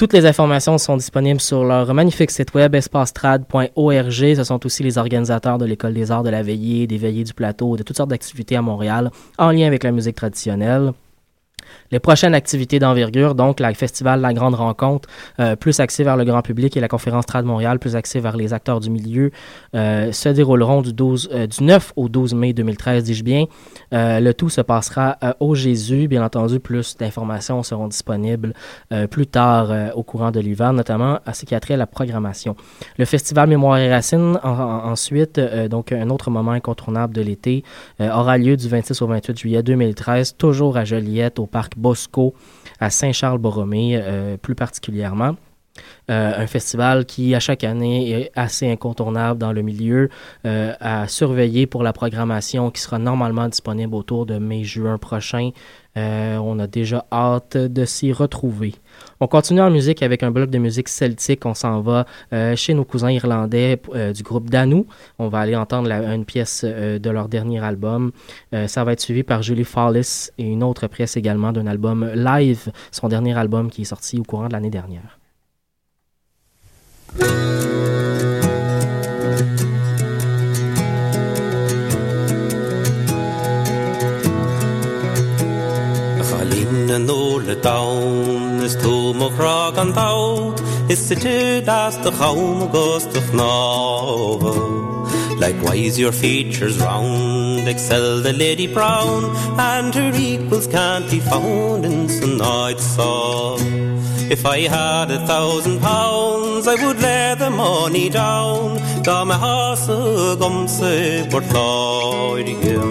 Toutes 0.00 0.14
les 0.14 0.24
informations 0.24 0.78
sont 0.78 0.96
disponibles 0.96 1.42
sur 1.42 1.62
leur 1.62 1.92
magnifique 1.92 2.30
site 2.30 2.54
web 2.54 2.74
espastrad.org. 2.74 4.34
Ce 4.34 4.44
sont 4.44 4.64
aussi 4.64 4.82
les 4.82 4.96
organisateurs 4.96 5.58
de 5.58 5.66
l'École 5.66 5.92
des 5.92 6.10
arts 6.10 6.22
de 6.22 6.30
la 6.30 6.42
veillée, 6.42 6.86
des 6.86 6.96
veillées 6.96 7.22
du 7.22 7.34
plateau, 7.34 7.76
de 7.76 7.82
toutes 7.82 7.98
sortes 7.98 8.08
d'activités 8.08 8.56
à 8.56 8.62
Montréal 8.62 9.10
en 9.36 9.50
lien 9.50 9.66
avec 9.66 9.84
la 9.84 9.92
musique 9.92 10.16
traditionnelle. 10.16 10.92
Les 11.92 11.98
prochaines 11.98 12.34
activités 12.34 12.78
d'envergure, 12.78 13.34
donc 13.34 13.58
le 13.58 13.74
festival 13.74 14.20
La 14.20 14.32
Grande 14.32 14.54
Rencontre, 14.54 15.08
euh, 15.40 15.56
plus 15.56 15.80
axé 15.80 16.04
vers 16.04 16.16
le 16.16 16.24
grand 16.24 16.42
public, 16.42 16.76
et 16.76 16.80
la 16.80 16.86
conférence 16.86 17.26
Trad 17.26 17.44
Montréal, 17.44 17.80
plus 17.80 17.96
axé 17.96 18.20
vers 18.20 18.36
les 18.36 18.52
acteurs 18.52 18.78
du 18.78 18.90
milieu, 18.90 19.32
euh, 19.74 20.12
se 20.12 20.28
dérouleront 20.28 20.82
du, 20.82 20.92
12, 20.92 21.30
euh, 21.32 21.46
du 21.48 21.64
9 21.64 21.92
au 21.96 22.08
12 22.08 22.34
mai 22.34 22.52
2013, 22.52 23.02
dis-je 23.02 23.24
bien. 23.24 23.46
le 23.90 24.32
tout 24.32 24.48
se 24.48 24.60
passera 24.60 25.18
au 25.40 25.54
Jésus. 25.54 26.06
Bien 26.06 26.24
entendu, 26.24 26.60
plus 26.60 26.96
d'informations 26.96 27.62
seront 27.62 27.88
disponibles 27.88 28.54
plus 29.10 29.26
tard 29.26 29.96
au 29.96 30.02
courant 30.02 30.30
de 30.30 30.40
l'hiver, 30.40 30.72
notamment 30.72 31.18
à 31.26 31.34
ce 31.34 31.44
qui 31.44 31.54
a 31.54 31.60
trait 31.60 31.74
à 31.74 31.76
la 31.76 31.86
programmation. 31.86 32.54
Le 32.98 33.04
festival 33.04 33.48
Mémoire 33.48 33.78
et 33.78 33.90
Racines, 33.90 34.38
ensuite, 34.42 35.40
donc 35.68 35.92
un 35.92 36.08
autre 36.10 36.30
moment 36.30 36.52
incontournable 36.52 37.14
de 37.14 37.22
l'été, 37.22 37.64
aura 37.98 38.38
lieu 38.38 38.56
du 38.56 38.68
26 38.68 39.02
au 39.02 39.06
28 39.06 39.38
juillet 39.38 39.62
2013, 39.62 40.36
toujours 40.36 40.76
à 40.76 40.84
Joliette, 40.84 41.38
au 41.38 41.46
parc 41.46 41.76
Bosco 41.80 42.34
à 42.78 42.90
Saint-Charles-Borromée 42.90 43.96
euh, 43.96 44.36
plus 44.36 44.54
particulièrement. 44.54 45.36
Euh, 46.10 46.32
un 46.36 46.46
festival 46.46 47.06
qui, 47.06 47.34
à 47.34 47.40
chaque 47.40 47.64
année, 47.64 48.10
est 48.10 48.32
assez 48.34 48.70
incontournable 48.70 49.38
dans 49.38 49.52
le 49.52 49.62
milieu, 49.62 50.10
euh, 50.44 50.74
à 50.80 51.08
surveiller 51.08 51.66
pour 51.66 51.82
la 51.82 51.92
programmation 51.92 52.70
qui 52.70 52.82
sera 52.82 52.98
normalement 52.98 53.48
disponible 53.48 53.94
autour 53.94 54.26
de 54.26 54.38
mai-juin 54.38 54.98
prochain. 54.98 55.50
on 55.96 56.58
a 56.58 56.66
déjà 56.66 57.06
hâte 57.12 57.56
de 57.56 57.84
s'y 57.84 58.12
retrouver. 58.12 58.74
On 59.22 59.26
continue 59.26 59.60
en 59.60 59.70
musique 59.70 60.02
avec 60.02 60.22
un 60.22 60.30
bloc 60.30 60.48
de 60.48 60.56
musique 60.56 60.88
celtique. 60.88 61.44
On 61.44 61.52
s'en 61.52 61.82
va 61.82 62.06
euh, 62.32 62.56
chez 62.56 62.72
nos 62.72 62.84
cousins 62.84 63.10
irlandais 63.10 63.78
euh, 63.94 64.14
du 64.14 64.22
groupe 64.22 64.48
Danou. 64.48 64.86
On 65.18 65.28
va 65.28 65.40
aller 65.40 65.54
entendre 65.54 65.90
une 65.92 66.24
pièce 66.24 66.62
euh, 66.64 66.98
de 66.98 67.10
leur 67.10 67.28
dernier 67.28 67.62
album. 67.62 68.12
ça 68.66 68.82
va 68.84 68.92
être 68.92 69.00
suivi 69.00 69.22
par 69.22 69.42
Julie 69.42 69.64
Fallis 69.64 70.30
et 70.38 70.44
une 70.44 70.62
autre 70.62 70.86
pièce 70.86 71.18
également 71.18 71.52
d'un 71.52 71.66
album 71.66 72.10
live, 72.14 72.72
son 72.90 73.08
dernier 73.08 73.36
album 73.36 73.70
qui 73.70 73.82
est 73.82 73.84
sorti 73.84 74.18
au 74.18 74.22
courant 74.22 74.48
de 74.48 74.52
l'année 74.54 74.70
dernière. 74.70 75.18
is 88.70 88.76
tú 88.76 89.12
morá 89.14 89.72
an 89.76 89.92
dát, 89.92 90.60
Is 90.88 91.08
sa 91.08 91.14
tú 91.14 91.62
das 91.66 91.96
do 92.02 92.10
cham 92.12 92.62
agus 92.62 93.04
do 93.12 93.20
ná. 93.34 95.19
Likewise 95.40 95.98
your 95.98 96.12
features 96.12 96.78
round 96.78 97.66
excel 97.66 98.20
the 98.20 98.32
lady 98.34 98.66
brown 98.66 99.24
And 99.58 99.94
her 99.94 100.12
equals 100.14 100.66
can't 100.66 101.10
be 101.10 101.18
found 101.18 101.86
in 101.86 102.10
some 102.10 102.36
night 102.36 102.78
saw 102.78 103.56
If 104.36 104.44
I 104.44 104.58
had 104.68 105.10
a 105.10 105.26
thousand 105.26 105.80
pounds 105.80 106.68
I 106.68 106.74
would 106.84 107.00
lay 107.00 107.34
the 107.38 107.48
money 107.48 108.10
down. 108.10 108.76
Ga 109.02 109.24
me 109.24 109.32
has 109.32 109.86
gomse 110.42 111.30
bort 111.30 111.44
him 111.44 112.90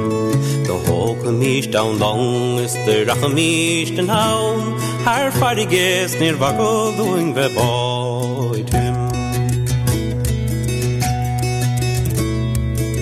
The 0.69 0.77
hoge 0.87 1.31
mis 1.41 1.67
down 1.67 1.99
long 1.99 2.57
is 2.65 2.73
the 2.87 3.05
racha 3.09 3.29
mis 3.31 3.91
den 3.91 4.07
haun 4.07 4.79
Har 5.05 5.29
fariges 5.39 6.19
neer 6.19 6.33
wakkel 6.33 6.97
doing 6.97 7.35
we 7.35 7.47
boyd 7.59 8.69
him 8.69 8.98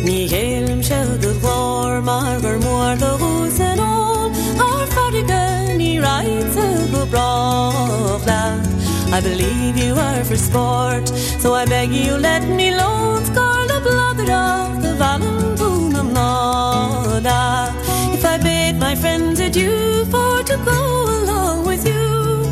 Michael 0.07 0.77
Michel 0.77 1.17
the 1.17 1.33
Glor, 1.41 2.01
Margaret 2.01 2.63
Moore 2.63 2.95
the 2.95 3.17
Rose 3.19 3.59
and 3.59 3.81
all, 3.81 4.31
our 4.57 4.87
Fadigan, 4.87 5.81
he 5.81 5.99
writes 5.99 6.55
a 6.55 6.87
good 6.91 7.13
I 7.13 9.19
believe 9.21 9.75
you 9.75 9.95
are 9.95 10.23
for 10.23 10.37
sport, 10.37 11.09
so 11.41 11.53
I 11.53 11.65
beg 11.65 11.91
you 11.91 12.15
let 12.15 12.47
me 12.47 12.73
loan 12.73 13.25
score 13.25 13.67
the 13.73 13.81
blood 13.83 14.29
of 14.29 14.81
the 14.81 14.95
Valentine 14.95 15.95
of 15.97 16.13
Nada. 16.13 17.75
If 18.13 18.23
I 18.23 18.37
bid 18.37 18.79
my 18.79 18.95
friends 18.95 19.41
adieu 19.41 20.05
for 20.05 20.41
to 20.41 20.55
go 20.63 21.03
along 21.19 21.65
with 21.67 21.85
you, 21.85 22.45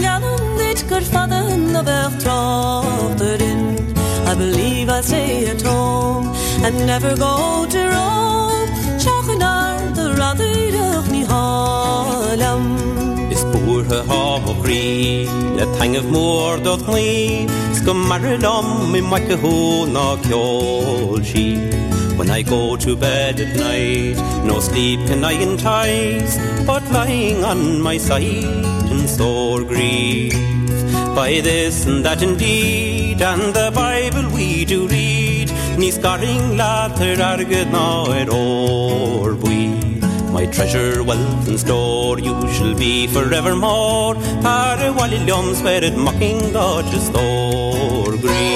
Gallant, 0.00 0.60
it 0.60 0.84
could 0.88 1.04
father, 1.04 1.56
the 1.56 1.84
Bertrand, 1.84 3.95
I 4.26 4.34
believe 4.34 4.88
I'll 4.88 5.02
stay 5.04 5.46
at 5.46 5.62
home 5.62 6.34
and 6.64 6.84
never 6.84 7.14
go 7.16 7.64
to 7.70 7.80
Rome. 7.94 8.68
Sjokkenar, 9.02 9.94
the 9.94 10.16
rather 10.18 10.96
of 10.98 11.10
Ny 11.12 11.22
Harlem. 11.22 12.64
Is 13.30 13.44
boer 13.52 13.84
hav 14.10 14.48
og 14.50 14.56
vri, 14.64 15.28
of 15.62 15.78
heng 15.78 15.94
doth 15.94 16.10
me. 16.10 16.66
og 16.66 16.78
kni, 16.86 17.48
skal 17.78 17.94
marre 17.94 18.36
dem 18.46 18.94
i 18.94 19.00
makke 19.00 19.38
your 19.38 20.16
kjolski. 20.26 21.48
When 22.18 22.30
I 22.30 22.42
go 22.42 22.76
to 22.76 22.96
bed 22.96 23.40
at 23.40 23.56
night 23.56 24.16
no 24.44 24.60
sleep 24.60 25.00
can 25.08 25.24
I 25.24 25.32
entice 25.32 26.38
but 26.66 26.82
lying 26.90 27.44
on 27.44 27.80
my 27.80 27.98
side 27.98 28.64
in 28.92 29.06
sore 29.06 29.62
grief. 29.62 30.32
By 31.14 31.40
this 31.40 31.86
and 31.86 32.04
that 32.04 32.22
indeed 32.22 33.20
and 33.20 33.54
the 33.54 33.70
Bible 33.74 34.30
we 34.34 34.64
do 34.64 34.88
read 34.88 35.48
ní 35.80 35.90
scarring 35.98 36.56
latter 36.56 37.14
agad 37.30 37.68
ná 37.76 37.86
at 38.20 38.30
bui 39.42 39.64
my 40.36 40.44
treasure 40.54 41.02
wealth 41.02 41.48
and 41.48 41.58
store 41.58 42.18
you 42.18 42.34
shall 42.56 42.74
be 42.74 43.06
forevermore. 43.06 44.14
Har 44.46 44.78
wall 44.98 45.14
lums 45.30 45.62
where 45.62 45.90
mocking 46.06 46.52
God 46.52 46.84
just 46.92 47.06
store 47.06 48.14
green. 48.26 48.55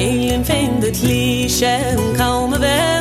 ingen 0.00 0.44
vindt 0.44 0.86
het 0.86 1.02
liedje 1.02 1.66
en 1.66 2.16
kalme. 2.16 2.99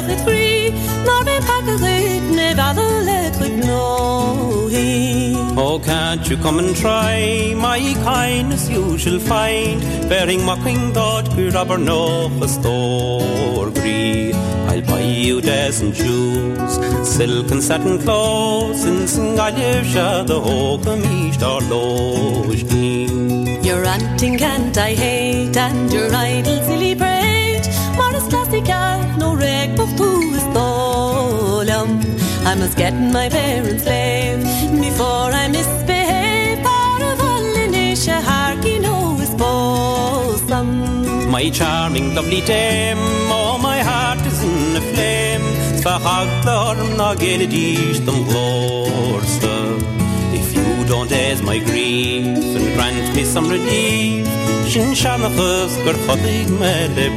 Can't 6.09 6.27
you 6.27 6.37
come 6.37 6.57
and 6.57 6.75
try? 6.75 7.53
My 7.55 7.79
kindness 8.03 8.67
you 8.67 8.97
shall 8.97 9.19
find. 9.19 9.79
Bearing 10.09 10.43
mocking 10.43 10.91
thought 10.91 11.27
aber 11.55 11.77
noch 11.77 12.31
a 12.41 12.47
store 12.47 13.69
gree. 13.69 14.33
I'll 14.69 14.81
buy 14.81 15.01
you 15.01 15.39
decent 15.39 15.95
shoes 15.95 16.73
Silk 17.07 17.51
and 17.51 17.61
satin 17.61 17.99
clothes 17.99 18.85
In 18.85 19.07
Singalivsha 19.13 20.25
the 20.25 20.39
hokum 20.39 21.01
east 21.17 21.41
or 21.43 21.61
Your 23.67 23.81
ranting 23.81 24.37
can't 24.37 24.77
I 24.77 24.93
hate 24.93 25.57
And 25.57 25.91
your 25.91 26.13
idle 26.13 26.61
silly 26.63 26.93
braid 26.93 27.63
Mar 27.97 28.15
is 28.15 28.27
classic 28.31 28.67
no 29.17 29.35
reg 29.35 29.75
tout 29.75 30.35
is 30.39 30.47
dolum 30.55 31.89
I 32.45 32.55
must 32.55 32.77
get 32.77 32.93
my 32.93 33.27
parents' 33.29 33.83
slave 33.83 34.41
before 34.81 35.31
I 35.41 35.47
misbehave 35.49 35.98
My 41.29 41.47
charming 41.51 42.15
lovely 42.15 42.41
dame 42.41 42.97
Oh 43.29 43.59
my 43.61 43.79
heart 43.83 44.25
is 44.25 44.41
in 44.41 44.75
a 44.75 44.81
flame. 44.81 45.45
Sfachaglarm 45.77 46.97
na 46.97 47.13
geledístom 47.13 48.25
glórsta 48.25 49.55
If 50.33 50.47
you 50.57 50.83
don't 50.89 51.11
aise 51.11 51.43
my 51.43 51.59
grief 51.59 52.55
and 52.57 52.73
grant 52.73 53.15
me 53.15 53.23
some 53.23 53.47
relief 53.47 54.25
Sin 54.73 54.95
seannachas 54.95 55.77
gur 55.85 55.95
chodig 56.05 56.49
me 56.59 56.73
le 56.97 57.07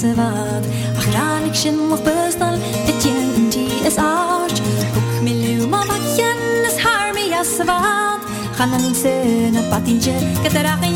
svart 0.00 0.64
Achranik 0.98 1.54
shin 1.54 1.76
moch 1.90 2.02
bestal 2.06 2.54
Et 2.88 3.04
jen 3.04 3.50
ti 3.50 3.66
es 3.88 3.98
arch 3.98 4.60
Kuk 4.94 5.10
mi 5.24 5.34
luma 5.42 5.80
bakjen 5.90 6.40
es 6.68 6.78
har 6.84 7.12
mi 7.16 7.24
as 7.40 7.50
svart 7.58 8.22
Chanan 8.56 8.94
sen 9.02 9.56
a 9.60 9.62
patinje 9.70 10.16
mi 10.82 10.88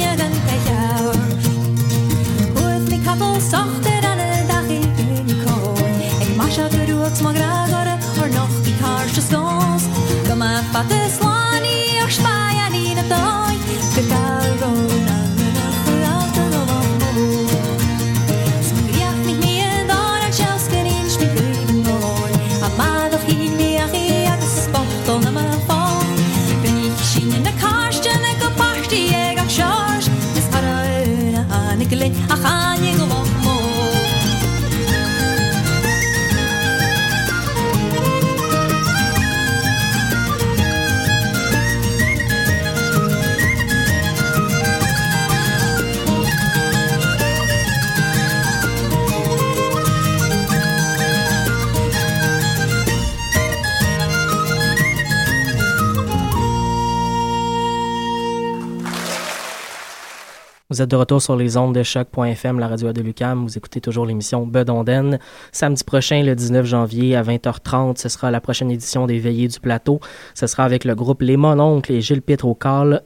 Vous 60.72 60.80
êtes 60.80 60.90
de 60.90 60.96
retour 60.96 61.20
sur 61.20 61.36
les 61.36 61.58
ondes 61.58 61.74
de 61.74 61.82
choc.fm, 61.82 62.58
la 62.58 62.66
radio 62.66 62.94
de 62.94 63.02
Lucam. 63.02 63.42
Vous 63.42 63.58
écoutez 63.58 63.82
toujours 63.82 64.06
l'émission 64.06 64.46
Bedonden. 64.46 65.18
Samedi 65.52 65.84
prochain, 65.84 66.22
le 66.22 66.34
19 66.34 66.64
janvier, 66.64 67.14
à 67.14 67.22
20h30, 67.22 68.00
ce 68.00 68.08
sera 68.08 68.30
la 68.30 68.40
prochaine 68.40 68.70
édition 68.70 69.06
des 69.06 69.18
Veillées 69.18 69.48
du 69.48 69.60
Plateau. 69.60 70.00
Ce 70.34 70.46
sera 70.46 70.64
avec 70.64 70.86
le 70.86 70.94
groupe 70.94 71.20
Les 71.20 71.36
Mononcles 71.36 71.92
et 71.92 72.00
Gilles 72.00 72.22
Pitre 72.22 72.46
au 72.46 72.56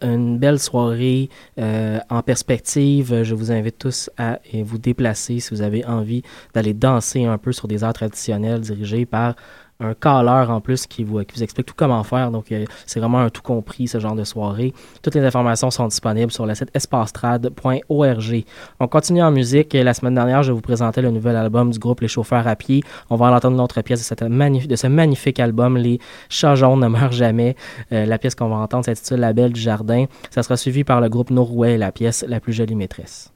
Une 0.00 0.38
belle 0.38 0.60
soirée 0.60 1.28
euh, 1.58 1.98
en 2.08 2.22
perspective. 2.22 3.24
Je 3.24 3.34
vous 3.34 3.50
invite 3.50 3.78
tous 3.78 4.10
à 4.16 4.38
vous 4.62 4.78
déplacer 4.78 5.40
si 5.40 5.52
vous 5.52 5.62
avez 5.62 5.84
envie 5.86 6.22
d'aller 6.54 6.72
danser 6.72 7.24
un 7.24 7.36
peu 7.36 7.50
sur 7.50 7.66
des 7.66 7.82
arts 7.82 7.94
traditionnels 7.94 8.60
dirigés 8.60 9.06
par 9.06 9.34
un 9.80 9.94
caller 9.94 10.50
en 10.50 10.60
plus 10.60 10.86
qui 10.86 11.04
vous, 11.04 11.20
vous 11.34 11.42
explique 11.42 11.66
tout 11.66 11.74
comment 11.76 12.02
faire. 12.02 12.30
Donc, 12.30 12.50
euh, 12.52 12.64
c'est 12.86 13.00
vraiment 13.00 13.18
un 13.18 13.30
tout 13.30 13.42
compris, 13.42 13.88
ce 13.88 13.98
genre 13.98 14.14
de 14.14 14.24
soirée. 14.24 14.72
Toutes 15.02 15.14
les 15.14 15.24
informations 15.24 15.70
sont 15.70 15.86
disponibles 15.86 16.32
sur 16.32 16.46
le 16.46 16.54
site 16.54 16.70
espastrad.org. 16.74 18.44
On 18.80 18.88
continue 18.88 19.22
en 19.22 19.30
musique. 19.30 19.74
La 19.74 19.94
semaine 19.94 20.14
dernière, 20.14 20.42
je 20.42 20.52
vous 20.52 20.60
présentais 20.60 21.02
le 21.02 21.10
nouvel 21.10 21.36
album 21.36 21.70
du 21.70 21.78
groupe 21.78 22.00
Les 22.00 22.08
Chauffeurs 22.08 22.46
à 22.46 22.56
pied. 22.56 22.82
On 23.10 23.16
va 23.16 23.26
entendre 23.26 23.56
une 23.56 23.60
autre 23.60 23.80
pièce 23.82 24.00
de, 24.00 24.04
cette 24.04 24.22
de 24.22 24.76
ce 24.76 24.86
magnifique 24.86 25.40
album, 25.40 25.76
Les 25.76 25.98
Chats 26.28 26.54
jaunes 26.54 26.80
ne 26.80 26.88
meurent 26.88 27.12
jamais. 27.12 27.56
Euh, 27.92 28.06
la 28.06 28.18
pièce 28.18 28.34
qu'on 28.34 28.48
va 28.48 28.56
entendre 28.56 28.84
s'intitule 28.84 29.18
La 29.18 29.32
Belle 29.32 29.52
du 29.52 29.60
Jardin. 29.60 30.06
Ça 30.30 30.42
sera 30.42 30.56
suivi 30.56 30.84
par 30.84 31.00
le 31.00 31.08
groupe 31.08 31.30
Norway, 31.30 31.76
la 31.76 31.92
pièce 31.92 32.24
La 32.28 32.40
plus 32.40 32.52
jolie 32.52 32.74
maîtresse. 32.74 33.35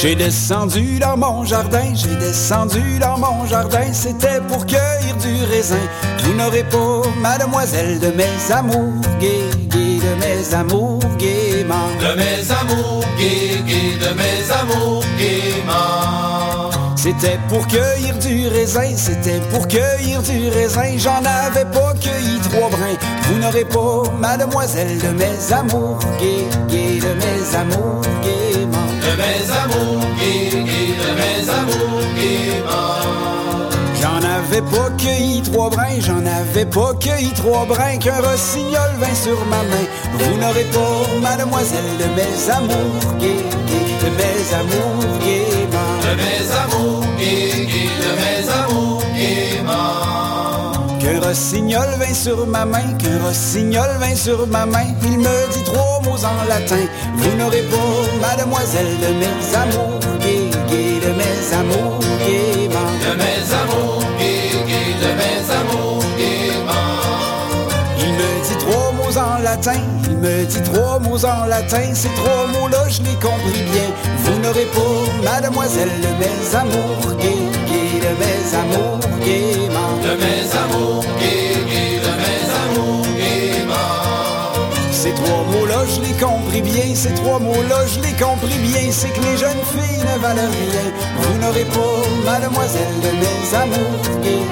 J'ai 0.00 0.14
descendu 0.14 1.00
dans 1.00 1.16
mon 1.16 1.44
jardin, 1.44 1.92
j'ai 1.92 2.14
descendu 2.14 3.00
dans 3.00 3.18
mon 3.18 3.44
jardin, 3.46 3.92
c'était 3.92 4.40
pour 4.46 4.64
cueillir 4.64 5.16
du 5.16 5.44
raisin. 5.50 5.88
Vous 6.22 6.34
n'aurez 6.34 6.62
pas, 6.62 7.02
mademoiselle, 7.20 7.98
de 7.98 8.12
mes 8.12 8.52
amours 8.52 9.02
gays, 9.18 9.50
gays, 9.68 9.98
de 9.98 10.14
mes 10.20 10.54
amours 10.54 11.00
gaiement. 11.18 11.88
De 11.98 12.16
mes 12.16 12.48
amours 12.52 13.04
gays, 13.18 13.60
gays, 13.66 13.98
de 13.98 14.14
mes 14.14 14.52
amours 14.52 15.04
gaiement. 15.18 16.07
C'était 17.00 17.38
pour 17.48 17.64
cueillir 17.68 18.18
du 18.18 18.48
raisin, 18.48 18.96
c'était 18.96 19.40
pour 19.50 19.68
cueillir 19.68 20.20
du 20.22 20.48
raisin, 20.48 20.98
j'en 20.98 21.22
avais 21.24 21.64
pas 21.64 21.94
cueilli 21.94 22.38
trois 22.50 22.68
brins. 22.68 22.98
Vous 23.22 23.38
n'aurez 23.38 23.64
pas, 23.64 24.02
mademoiselle, 24.18 24.98
de 24.98 25.10
mes 25.10 25.52
amours 25.52 26.00
gays, 26.18 26.48
gays, 26.68 26.98
de 26.98 27.14
mes 27.14 27.56
amours 27.56 28.02
gaiement 28.22 28.88
de 29.08 29.16
mes 29.16 29.50
amours 29.62 30.06
qui, 30.18 30.50
de 30.50 31.10
mes 31.20 31.50
amours 31.50 31.98
J'en 34.00 34.16
avais 34.16 34.62
pas 34.62 34.90
cueilli 34.96 35.42
trois 35.42 35.70
brins, 35.70 36.00
j'en 36.00 36.24
avais 36.24 36.66
pas 36.66 36.92
cueilli 37.00 37.32
trois 37.34 37.64
brins 37.66 37.98
qu'un 37.98 38.20
rossignol 38.20 38.90
vint 39.00 39.14
sur 39.14 39.38
ma 39.46 39.62
main. 39.62 39.86
Vous 40.18 40.36
n'aurez 40.40 40.64
pas, 40.64 41.20
mademoiselle, 41.20 41.96
de 41.98 42.04
mes 42.16 42.50
amours 42.50 43.14
gais, 43.18 43.44
de 44.02 44.10
mes 44.18 44.54
amours 44.60 45.18
gaiement. 45.24 45.92
De 46.02 46.12
mes 46.16 46.44
amours 46.62 46.87
rossignol 51.28 51.88
vint 51.98 52.14
sur 52.14 52.46
ma 52.46 52.64
main, 52.64 52.94
qu'un 52.98 53.22
rossignol 53.22 53.90
vint 54.00 54.16
sur 54.16 54.46
ma 54.46 54.64
main, 54.64 54.86
il 55.02 55.18
me 55.18 55.52
dit 55.52 55.62
trois 55.62 56.00
mots 56.02 56.24
en 56.24 56.48
latin. 56.48 56.84
Vous 57.16 57.36
n'aurez 57.36 57.62
pas, 57.62 58.28
mademoiselle, 58.28 58.96
de 59.02 59.08
mes 59.20 59.56
amours 59.56 60.00
gais, 60.20 61.00
de 61.06 61.12
mes 61.20 61.54
amours 61.60 62.00
gaiement. 62.24 62.92
De 63.04 63.12
mes 63.22 63.54
amours 63.54 64.07
latin, 69.48 69.80
il 70.04 70.16
me 70.18 70.44
dit 70.44 70.62
trois 70.62 70.98
mots 70.98 71.24
en 71.24 71.46
latin, 71.46 71.94
ces 71.94 72.10
trois 72.10 72.46
mots-là, 72.52 72.84
je 72.88 73.00
les 73.02 73.14
compris 73.14 73.62
bien. 73.72 73.88
Vous 74.24 74.38
n'aurez 74.40 74.66
pas, 74.76 75.30
mademoiselle, 75.30 75.90
de 76.04 76.12
mes 76.20 76.54
amours 76.54 77.16
gais, 77.22 77.46
de 78.04 78.12
mes 78.20 78.42
amours 78.62 79.00
gaiement. 79.24 79.94
De 80.06 80.12
mes 80.22 80.44
amours 80.62 81.04
gais, 81.20 82.00
de 82.04 82.12
mes 82.22 82.44
amours 82.62 83.08
ces 85.08 85.14
trois 85.14 85.44
mots-là, 85.52 85.84
je 85.86 86.00
l'ai 86.00 86.16
compris 86.18 86.60
bien. 86.60 86.94
Ces 86.94 87.14
trois 87.14 87.38
mots-là, 87.38 87.86
je 87.86 88.00
l'ai 88.00 88.12
compris 88.12 88.58
bien. 88.58 88.90
C'est 88.90 89.10
que 89.10 89.20
les 89.20 89.36
jeunes 89.36 89.64
filles 89.72 90.02
ne 90.02 90.18
valent 90.18 90.50
rien. 90.50 90.88
Vous 91.20 91.38
n'aurez 91.38 91.64
pas, 91.66 91.98
mademoiselle, 92.24 92.98
de 93.04 93.10
mes 93.22 93.56
amours 93.56 94.02
gais, 94.24 94.44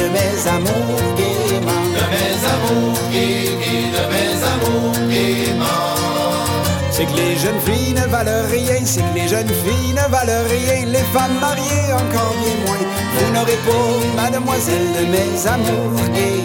de 0.00 0.06
mes 0.16 0.48
amours 0.48 1.02
gaiement. 1.18 1.84
De 1.98 2.04
mes 2.14 2.36
amours 2.54 2.98
gais, 3.12 3.50
de 3.50 4.04
mes 4.12 4.16
amours 4.16 4.16
gaiement. 4.16 4.31
C'est 6.90 7.06
que 7.06 7.16
les 7.16 7.36
jeunes 7.36 7.60
filles 7.60 7.94
ne 7.94 8.06
valent 8.10 8.46
rien, 8.50 8.80
c'est 8.84 9.00
que 9.00 9.14
les 9.14 9.28
jeunes 9.28 9.48
filles 9.48 9.94
ne 9.94 10.10
valent 10.10 10.44
rien, 10.48 10.86
les 10.86 11.06
femmes 11.12 11.38
mariées 11.40 11.92
encore 11.92 12.34
bien 12.42 12.56
moins. 12.66 12.86
Vous 13.16 13.32
n'aurez 13.32 13.58
pas, 13.66 14.22
mademoiselle, 14.22 14.88
de 14.98 15.04
mes 15.06 15.46
amours 15.46 16.00
gais, 16.14 16.44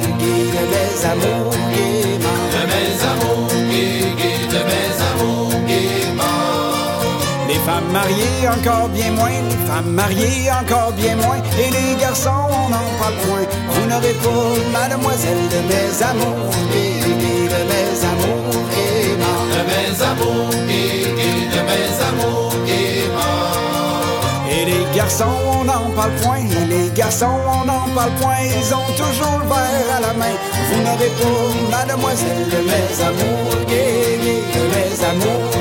de 0.55 0.63
mes 0.71 1.05
amours 1.05 1.53
gaiement. 1.73 2.39
De 2.53 2.61
mes 2.71 3.03
amours 3.03 3.47
de 4.49 4.63
mes 4.63 5.01
amours 5.09 5.36
femmes 7.67 7.91
mariées 7.91 8.47
encore 8.47 8.87
bien 8.87 9.11
moins, 9.11 9.41
les 9.49 9.67
femmes 9.67 9.91
mariées 9.91 10.49
encore 10.61 10.93
bien 10.93 11.17
moins, 11.17 11.41
et 11.59 11.69
les 11.77 11.99
garçons 11.99 12.43
on 12.59 12.69
n'en 12.73 12.89
parle 12.99 13.17
point. 13.25 13.45
Vous 13.71 13.85
n'aurez 13.89 14.15
pas, 14.23 14.79
mademoiselle, 14.79 15.43
de 15.53 15.59
mes 15.69 15.91
amours 16.09 16.51
de 17.53 17.61
mes 17.71 17.95
amours 18.11 18.63
De 19.55 19.61
mes 19.71 19.95
amours 20.11 20.49
de 21.55 21.61
mes 21.69 21.93
amours 22.09 22.53
Et 24.49 24.63
les 24.65 24.85
garçons 24.95 25.37
on 25.59 25.63
n'en 25.65 25.89
parle 25.93 26.15
point, 26.23 26.45
et 26.59 26.65
les 26.73 26.89
garçons 26.91 27.37
on 27.55 27.65
n'en 27.65 27.85
parle 27.93 28.13
point, 28.21 28.41
ils 28.45 28.73
ont 28.73 28.91
toujours 28.95 29.39
le 29.41 29.47
verre 29.51 29.89
à 29.97 29.99
la 30.07 30.13
main. 30.13 30.35
Vous 30.69 30.79
n'aurez 30.85 31.11
pas, 31.19 31.77
mademoiselle, 31.77 32.43
de 32.53 32.59
mes 32.69 32.89
amours 33.09 33.57
de 34.55 34.61
mes 34.73 35.05
amours 35.05 35.56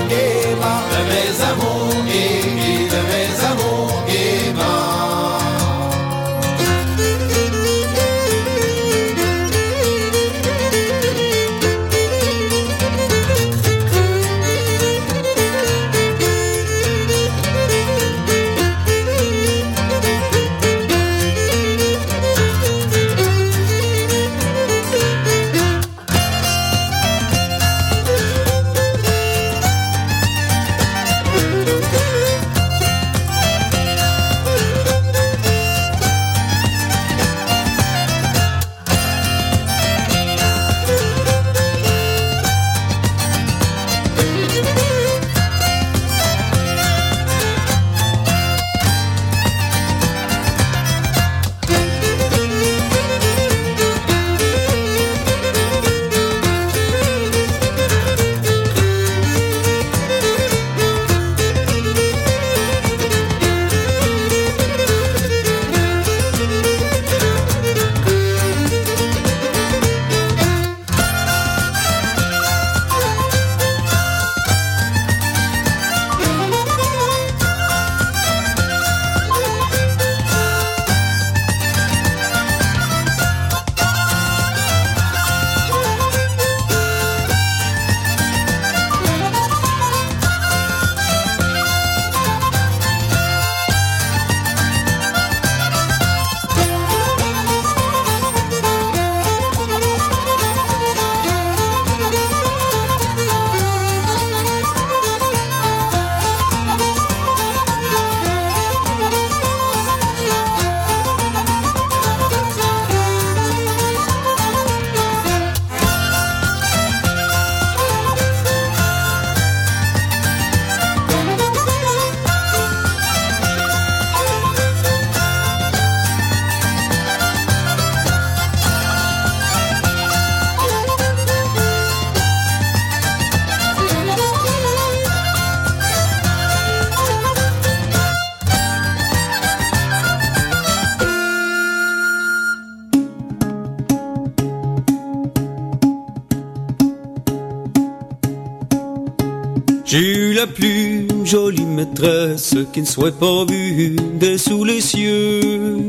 la 150.37 150.47
plus 150.47 151.09
jolie 151.24 151.64
maîtresse 151.64 152.55
qui 152.74 152.82
ne 152.82 152.87
soit 152.87 153.18
pas 153.18 153.47
vue 153.47 153.97
des 154.20 154.37
sous 154.37 154.64
les 154.64 154.82
cieux. 154.82 155.89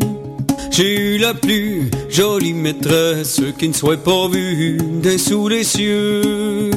J'ai 0.72 0.96
eu 0.96 1.18
la 1.18 1.34
plus 1.34 1.92
jolie 2.10 2.54
maîtresse 2.54 3.42
qui 3.60 3.68
ne 3.68 3.74
soit 3.74 4.02
pas 4.02 4.30
vue 4.30 4.78
des 5.04 5.18
sous 5.18 5.50
les 5.50 5.66
cieux. 5.66 6.72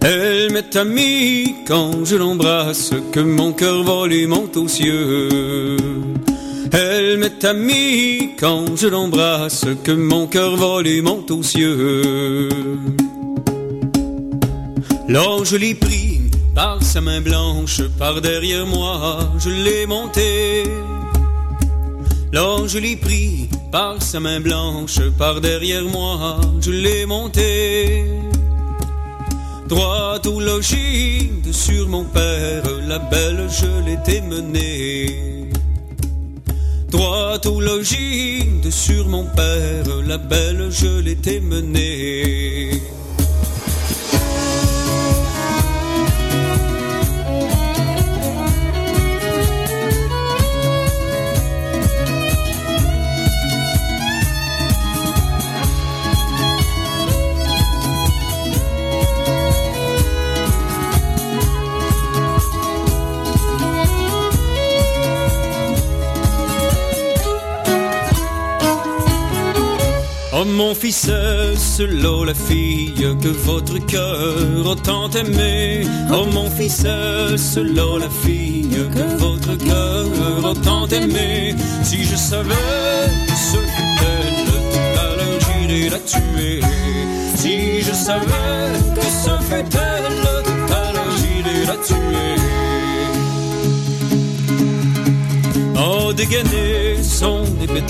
Elle 0.00 0.52
m'est 0.52 0.74
amie 0.74 1.56
quand 1.66 2.06
je 2.06 2.16
l'embrasse, 2.16 2.92
que 3.12 3.20
mon 3.20 3.52
cœur 3.52 3.82
vole 3.82 4.14
et 4.14 4.26
monte 4.26 4.56
aux 4.56 4.68
cieux. 4.68 5.76
Elle 6.72 7.18
m'est 7.18 7.44
amie 7.44 8.30
quand 8.38 8.74
je 8.76 8.86
l'embrasse, 8.86 9.66
que 9.84 9.92
mon 9.92 10.26
cœur 10.26 10.56
vole 10.56 10.86
et 10.86 11.02
monte 11.02 11.30
aux 11.30 11.42
cieux. 11.42 12.48
L'ange 15.08 15.54
l'ai 15.54 15.74
pris 15.74 16.19
par 16.54 16.82
sa 16.82 17.00
main 17.00 17.20
blanche, 17.20 17.82
par 17.98 18.20
derrière 18.20 18.66
moi, 18.66 19.18
je 19.38 19.50
l'ai 19.50 19.86
monté. 19.86 20.64
L'ange 22.32 22.76
l'ai 22.76 22.96
pris 22.96 23.48
par 23.72 24.02
sa 24.02 24.20
main 24.20 24.40
blanche, 24.40 25.00
par 25.18 25.40
derrière 25.40 25.84
moi, 25.84 26.40
je 26.60 26.70
l'ai 26.70 27.06
monté. 27.06 28.04
Droit 29.68 30.20
au 30.26 30.40
logis 30.40 31.30
de 31.44 31.52
sur 31.52 31.88
mon 31.88 32.04
père, 32.04 32.62
la 32.88 32.98
belle 32.98 33.48
je 33.48 33.84
l'étais 33.86 34.20
menée. 34.20 35.50
Droit 36.90 37.40
au 37.46 37.60
logis 37.60 38.44
de 38.64 38.70
sur 38.70 39.06
mon 39.08 39.24
père, 39.24 39.84
la 40.06 40.18
belle 40.18 40.68
je 40.70 41.00
l'étais 41.00 41.40
menée. 41.40 42.79
Oh 70.42 70.44
mon 70.46 70.74
fils, 70.74 71.06
là 71.06 72.24
la 72.24 72.32
fille 72.32 72.94
que 72.94 73.28
votre 73.28 73.76
cœur 73.84 74.70
a 74.72 74.74
tant 74.76 75.10
aimé. 75.10 75.82
Oh 76.10 76.24
mon 76.32 76.48
fils, 76.48 76.82
là 76.84 77.98
la 77.98 78.08
fille 78.08 78.70
que 78.70 79.18
votre 79.18 79.54
cœur 79.58 80.06
a 80.46 80.54
tant 80.64 80.86
aimé. 80.86 81.54
Si 81.82 82.04
je 82.04 82.16
savais 82.16 82.54
que 83.26 83.36
ce 83.36 83.58
elle, 83.58 84.46
tout 84.46 84.98
à 84.98 85.16
l'heure 85.16 85.40
j'irais 85.68 85.90
la 85.90 85.98
tuer 85.98 86.60
Si 87.36 87.82
je 87.82 87.92
savais 87.92 88.72
que 88.94 89.02
ce 89.02 89.44
fut 89.44 89.76
elle, 89.76 90.22
tout 90.22 90.72
à 90.72 90.92
l'heure 90.94 91.16
j'irais 91.18 91.66
la 91.66 91.76
tuer 91.84 92.40
Oh, 95.82 96.12
dégainé 96.12 97.02
son 97.02 97.42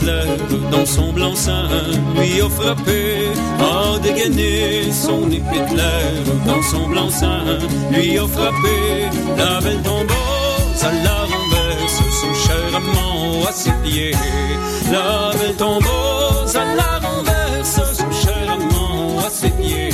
lèvres 0.07 0.71
dans 0.71 0.87
son 0.87 1.13
blanc-seing 1.13 1.69
lui 2.15 2.41
a 2.41 2.49
frappé. 2.49 3.29
Oh, 3.61 3.99
dégainé 3.99 4.93
son 4.93 5.27
lèvres 5.27 6.39
dans 6.47 6.63
son 6.63 6.89
blanc-seing 6.89 7.59
lui 7.91 8.17
a 8.19 8.27
frappé. 8.29 9.09
La 9.37 9.61
belle 9.61 9.83
tombeuse 9.83 10.83
à 10.83 10.93
la 11.05 11.21
renverse, 11.33 12.01
son 12.21 12.35
cher 12.35 12.77
amant 12.77 13.45
à 13.49 13.53
ses 13.53 13.73
pieds. 13.83 14.15
La 14.93 15.33
belle 15.37 15.57
tombeuse 15.57 16.55
à 16.55 16.65
la 16.77 17.09
renverse, 17.09 17.81
son 17.99 18.13
cher 18.13 18.53
amant 18.53 19.19
à 19.19 19.31
ses 19.31 19.51
pieds. 19.51 19.91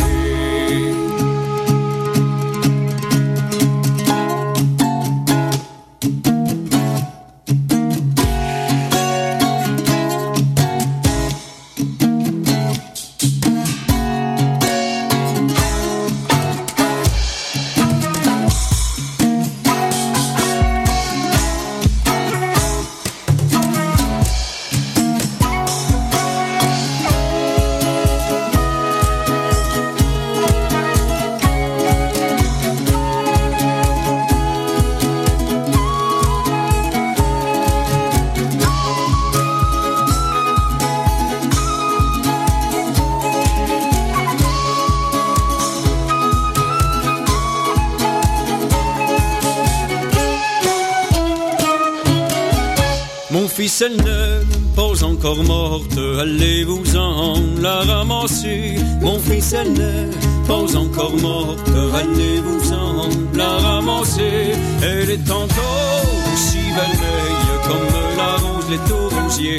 Elle 53.87 53.97
n'est 53.97 54.75
pas 54.75 55.05
encore 55.05 55.43
morte, 55.45 55.99
allez-vous-en 56.21 57.35
la 57.61 57.81
ramasser. 57.81 58.77
Mon 59.01 59.19
fils, 59.19 59.53
elle 59.53 59.73
n'est 59.73 60.11
pas 60.47 60.77
encore 60.77 61.17
morte, 61.17 61.71
allez-vous-en 61.95 63.09
la 63.35 63.49
ramasser. 63.59 64.55
Elle 64.83 65.11
est 65.11 65.31
encore 65.31 66.05
aussi 66.33 66.65
vermeille 66.79 67.43
comme 67.69 67.95
la 68.17 68.33
rose, 68.43 68.67
les 68.71 69.17
rosier. 69.17 69.59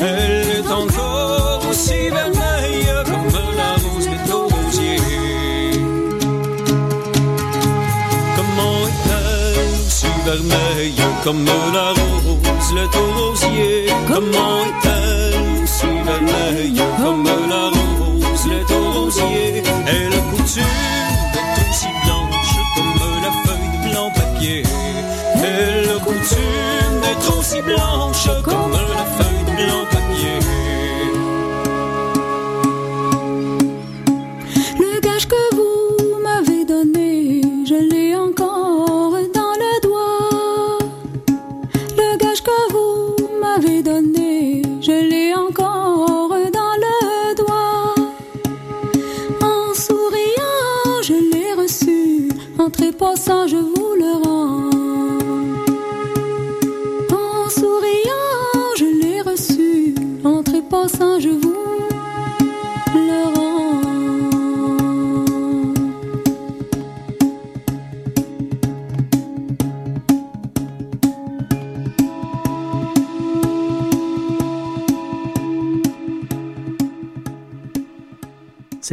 Elle 0.00 0.48
est 0.58 0.70
encore 0.70 1.62
aussi 1.70 2.08
vermeille 2.08 2.39
comme 11.24 11.44
la 11.44 11.90
rose, 11.90 12.74
le 12.74 12.86
rosier 13.18 13.86
Comment 14.06 14.58
est-elle 14.64 15.66
si 15.66 15.86
vermeille 15.86 16.82
comme 16.98 17.24
la 17.24 17.68
rose, 17.68 18.46
le 18.46 18.60
rosier 18.92 19.62
Elle 19.86 20.12
a 20.12 20.22
coutume 20.30 20.64
d'être 21.34 21.70
aussi 21.70 21.88
blanche 22.04 22.56
comme 22.74 22.94
la 23.22 23.32
feuille 23.44 23.70
de 23.72 23.90
blanc 23.90 24.10
papier. 24.14 24.62
Elle 25.34 25.90
a 25.90 25.98
coutume 25.98 27.00
d'être 27.02 27.38
aussi 27.38 27.62
blanche 27.62 28.28
comme 28.44 28.69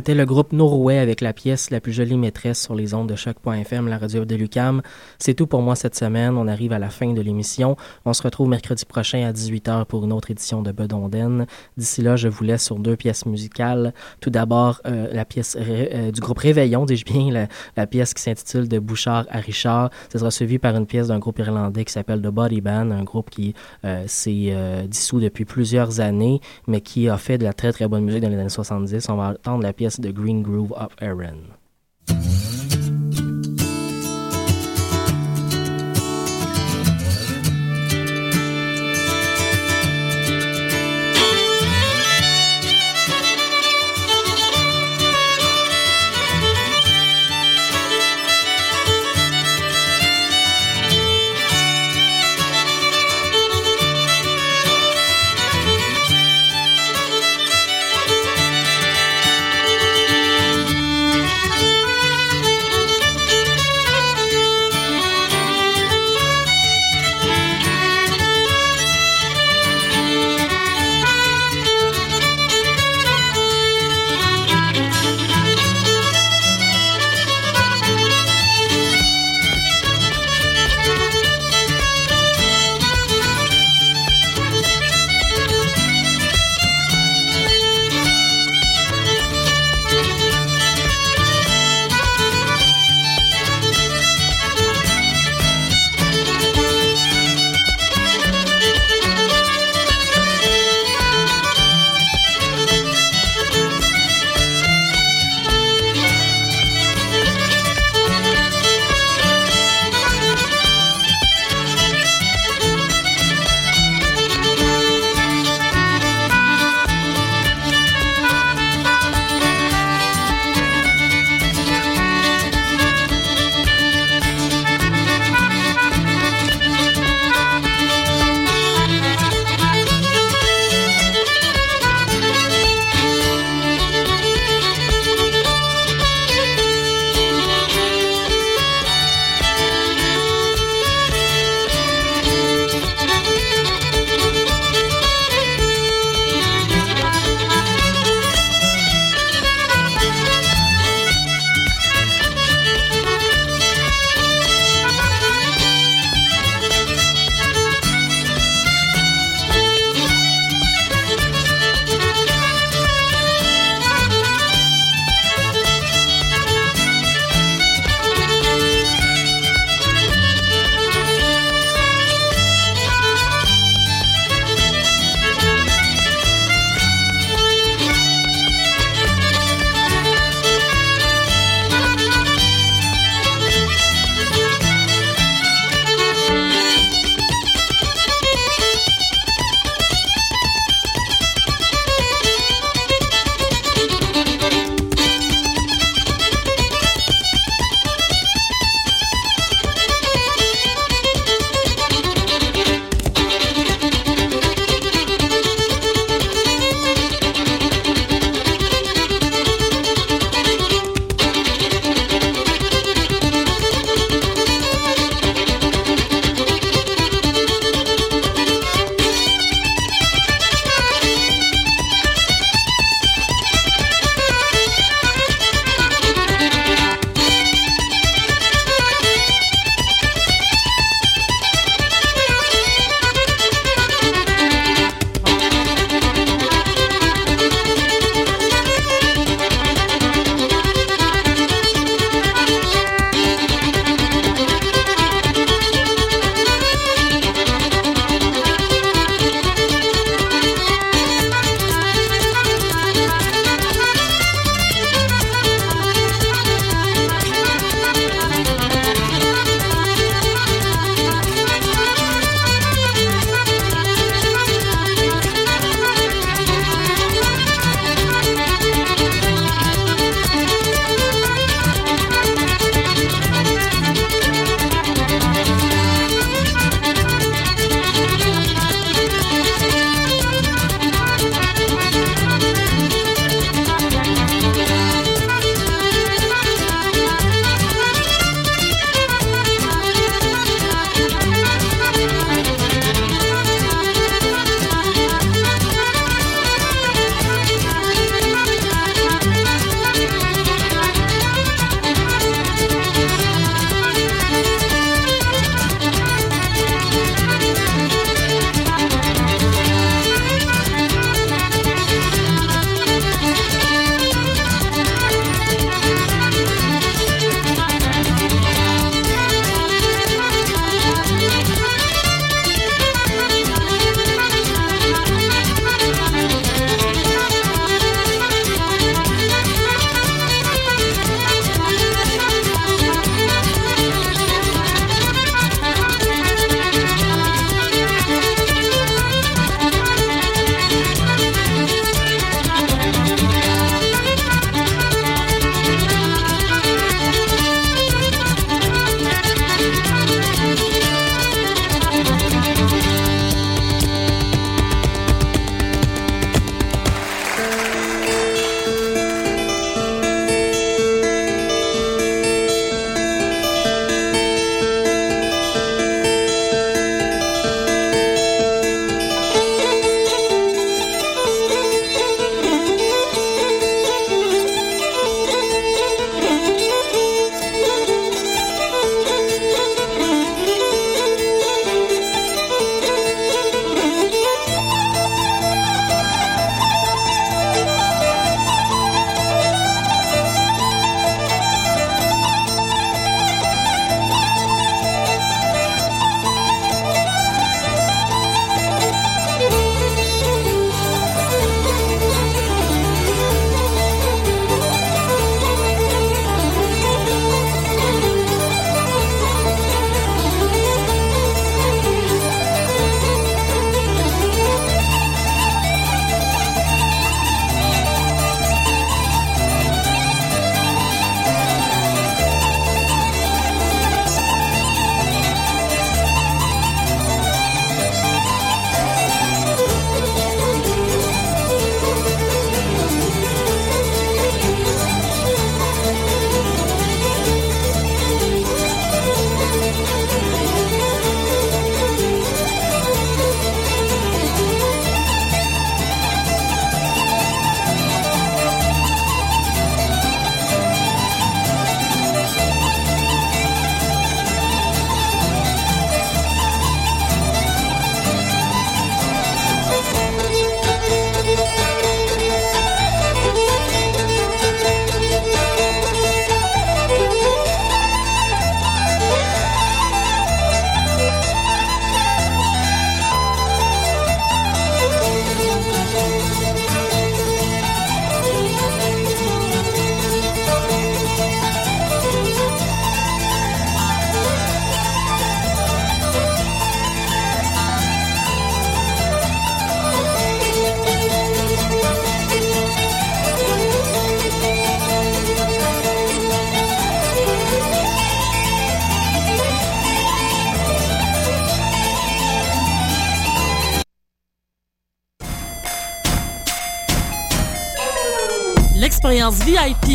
C'était 0.08 0.20
le 0.20 0.26
groupe 0.26 0.54
Norway 0.54 1.00
avec 1.00 1.20
la 1.20 1.34
pièce 1.34 1.70
La 1.70 1.82
plus 1.82 1.92
jolie 1.92 2.16
maîtresse 2.16 2.62
sur 2.62 2.76
les 2.76 2.94
ondes 2.94 3.10
de 3.10 3.18
choc.fm, 3.18 3.90
la 3.90 3.98
radio 3.98 4.24
de 4.24 4.36
Lucam. 4.36 4.82
C'est 5.20 5.34
tout 5.34 5.48
pour 5.48 5.62
moi 5.62 5.76
cette 5.76 5.96
semaine. 5.96 6.38
On 6.38 6.48
arrive 6.48 6.72
à 6.72 6.80
la 6.80 6.90
fin 6.90 7.12
de 7.12 7.20
l'émission. 7.20 7.76
On 8.06 8.14
se 8.14 8.24
retrouve 8.24 8.48
mercredi 8.48 8.86
prochain 8.86 9.28
à 9.28 9.34
18h 9.34 9.84
pour 9.84 10.06
une 10.06 10.14
autre 10.14 10.32
édition 10.32 10.62
de 10.62 10.72
Bedonden. 10.72 11.46
D'ici 11.76 12.02
là, 12.02 12.16
je 12.16 12.30
vous 12.30 12.46
laisse 12.46 12.64
sur 12.64 12.80
deux 12.80 12.96
pièces 12.96 13.26
musicales. 13.26 13.94
Tout 14.22 14.30
d'abord, 14.30 14.80
euh, 14.86 15.10
la 15.12 15.26
pièce 15.26 15.58
euh, 15.60 16.10
du 16.10 16.22
groupe 16.22 16.40
Réveillon, 16.40 16.86
dis-je 16.86 17.04
bien, 17.04 17.46
la, 17.76 17.88
pièce 17.88 18.14
qui 18.14 18.22
s'intitule 18.22 18.70
De 18.70 18.80
Bouchard 18.80 19.26
à 19.30 19.40
Richard. 19.40 19.90
Ce 20.10 20.20
sera 20.20 20.32
suivi 20.32 20.58
par 20.58 20.74
une 20.78 20.86
pièce 20.86 21.08
d'un 21.08 21.20
groupe 21.20 21.40
irlandais 21.40 21.84
qui 21.84 21.92
s'appelle 21.92 22.22
The 22.22 22.28
Body 22.28 22.62
Band, 22.62 22.92
un 22.92 23.04
groupe 23.04 23.30
qui 23.30 23.54
euh, 23.84 24.06
s'est 24.08 24.56
dissous 24.88 25.20
depuis 25.20 25.44
plusieurs 25.44 26.00
années, 26.00 26.40
mais 26.66 26.80
qui 26.80 27.10
a 27.10 27.18
fait 27.18 27.38
de 27.38 27.44
la 27.44 27.52
très 27.52 27.74
très 27.74 27.90
bonne 27.90 28.06
musique 28.06 28.22
dans 28.22 28.30
les 28.30 28.40
années 28.40 28.48
70. 28.48 29.10
On 29.10 29.18
va 29.18 29.32
entendre 29.32 29.64
la 29.64 29.74
pièce 29.74 29.97
The 30.00 30.14
Green 30.14 30.44
Groove 30.44 30.72
of 30.74 30.94
Aaron. 31.02 31.56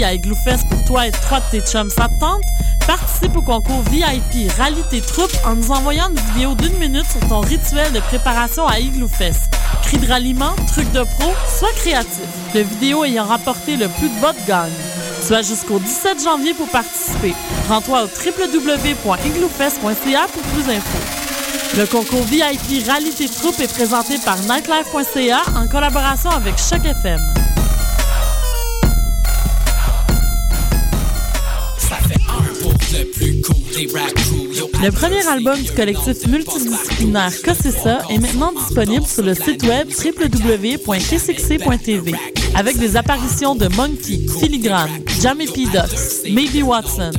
À 0.05 0.15
Igloofest 0.15 0.67
pour 0.69 0.85
toi 0.85 1.07
et 1.07 1.13
trois 1.13 1.39
de 1.39 1.45
tes 1.53 1.61
chums, 1.61 1.91
ça 1.91 2.09
te 2.09 2.19
tente? 2.19 2.43
Participe 2.87 3.37
au 3.37 3.43
concours 3.43 3.83
VIP 3.83 4.51
Rallye 4.59 4.83
tes 4.91 5.01
troupes 5.01 5.31
en 5.47 5.55
nous 5.55 5.71
envoyant 5.71 6.11
une 6.11 6.19
vidéo 6.33 6.57
d'une 6.57 6.77
minute 6.79 7.09
sur 7.09 7.21
ton 7.29 7.39
rituel 7.41 7.93
de 7.93 8.01
préparation 8.01 8.67
à 8.67 8.81
Igloofest. 8.81 9.53
Cris 9.83 9.99
de 9.99 10.09
ralliement, 10.09 10.57
trucs 10.67 10.91
de 10.91 11.05
pro, 11.05 11.33
sois 11.57 11.71
créatif. 11.77 12.25
Le 12.53 12.63
vidéo 12.63 13.05
ayant 13.05 13.27
rapporté 13.27 13.77
le 13.77 13.87
plus 13.89 14.09
de 14.09 14.19
votes 14.21 14.45
gagne. 14.49 14.73
Tu 15.27 15.35
as 15.35 15.43
jusqu'au 15.43 15.79
17 15.79 16.25
janvier 16.25 16.55
pour 16.55 16.69
participer. 16.69 17.35
Rends-toi 17.69 18.03
au 18.03 18.07
www.igloofest.ca 18.07 20.27
pour 20.33 20.43
plus 20.43 20.65
d'infos. 20.65 20.99
Le 21.77 21.87
concours 21.87 22.25
VIP 22.25 22.85
Rallye 22.89 23.13
tes 23.13 23.29
troupes 23.29 23.61
est 23.61 23.73
présenté 23.73 24.19
par 24.25 24.39
nightlife.ca 24.39 25.43
en 25.57 25.69
collaboration 25.69 26.31
avec 26.31 26.59
Choc 26.59 26.85
FM. 26.85 27.32
Le 33.75 34.91
premier 34.91 35.27
album 35.27 35.59
du 35.63 35.73
collectif 35.73 36.27
multidisciplinaire 36.27 37.31
ça 37.31 38.01
est 38.11 38.19
maintenant 38.19 38.53
disponible 38.53 39.07
sur 39.07 39.23
le 39.23 39.35
site 39.35 39.63
web 39.63 39.89
www.kcxc.tv 39.89 40.93
avec 42.55 42.77
des 42.79 42.97
apparitions 42.97 43.55
de 43.55 43.69
Monkey, 43.69 44.21
Filigrane, 44.39 44.91
Jamie 45.23 45.47
P. 45.47 45.65
Ducks, 45.73 46.25
Maybe 46.31 46.63
Watson, 46.63 47.13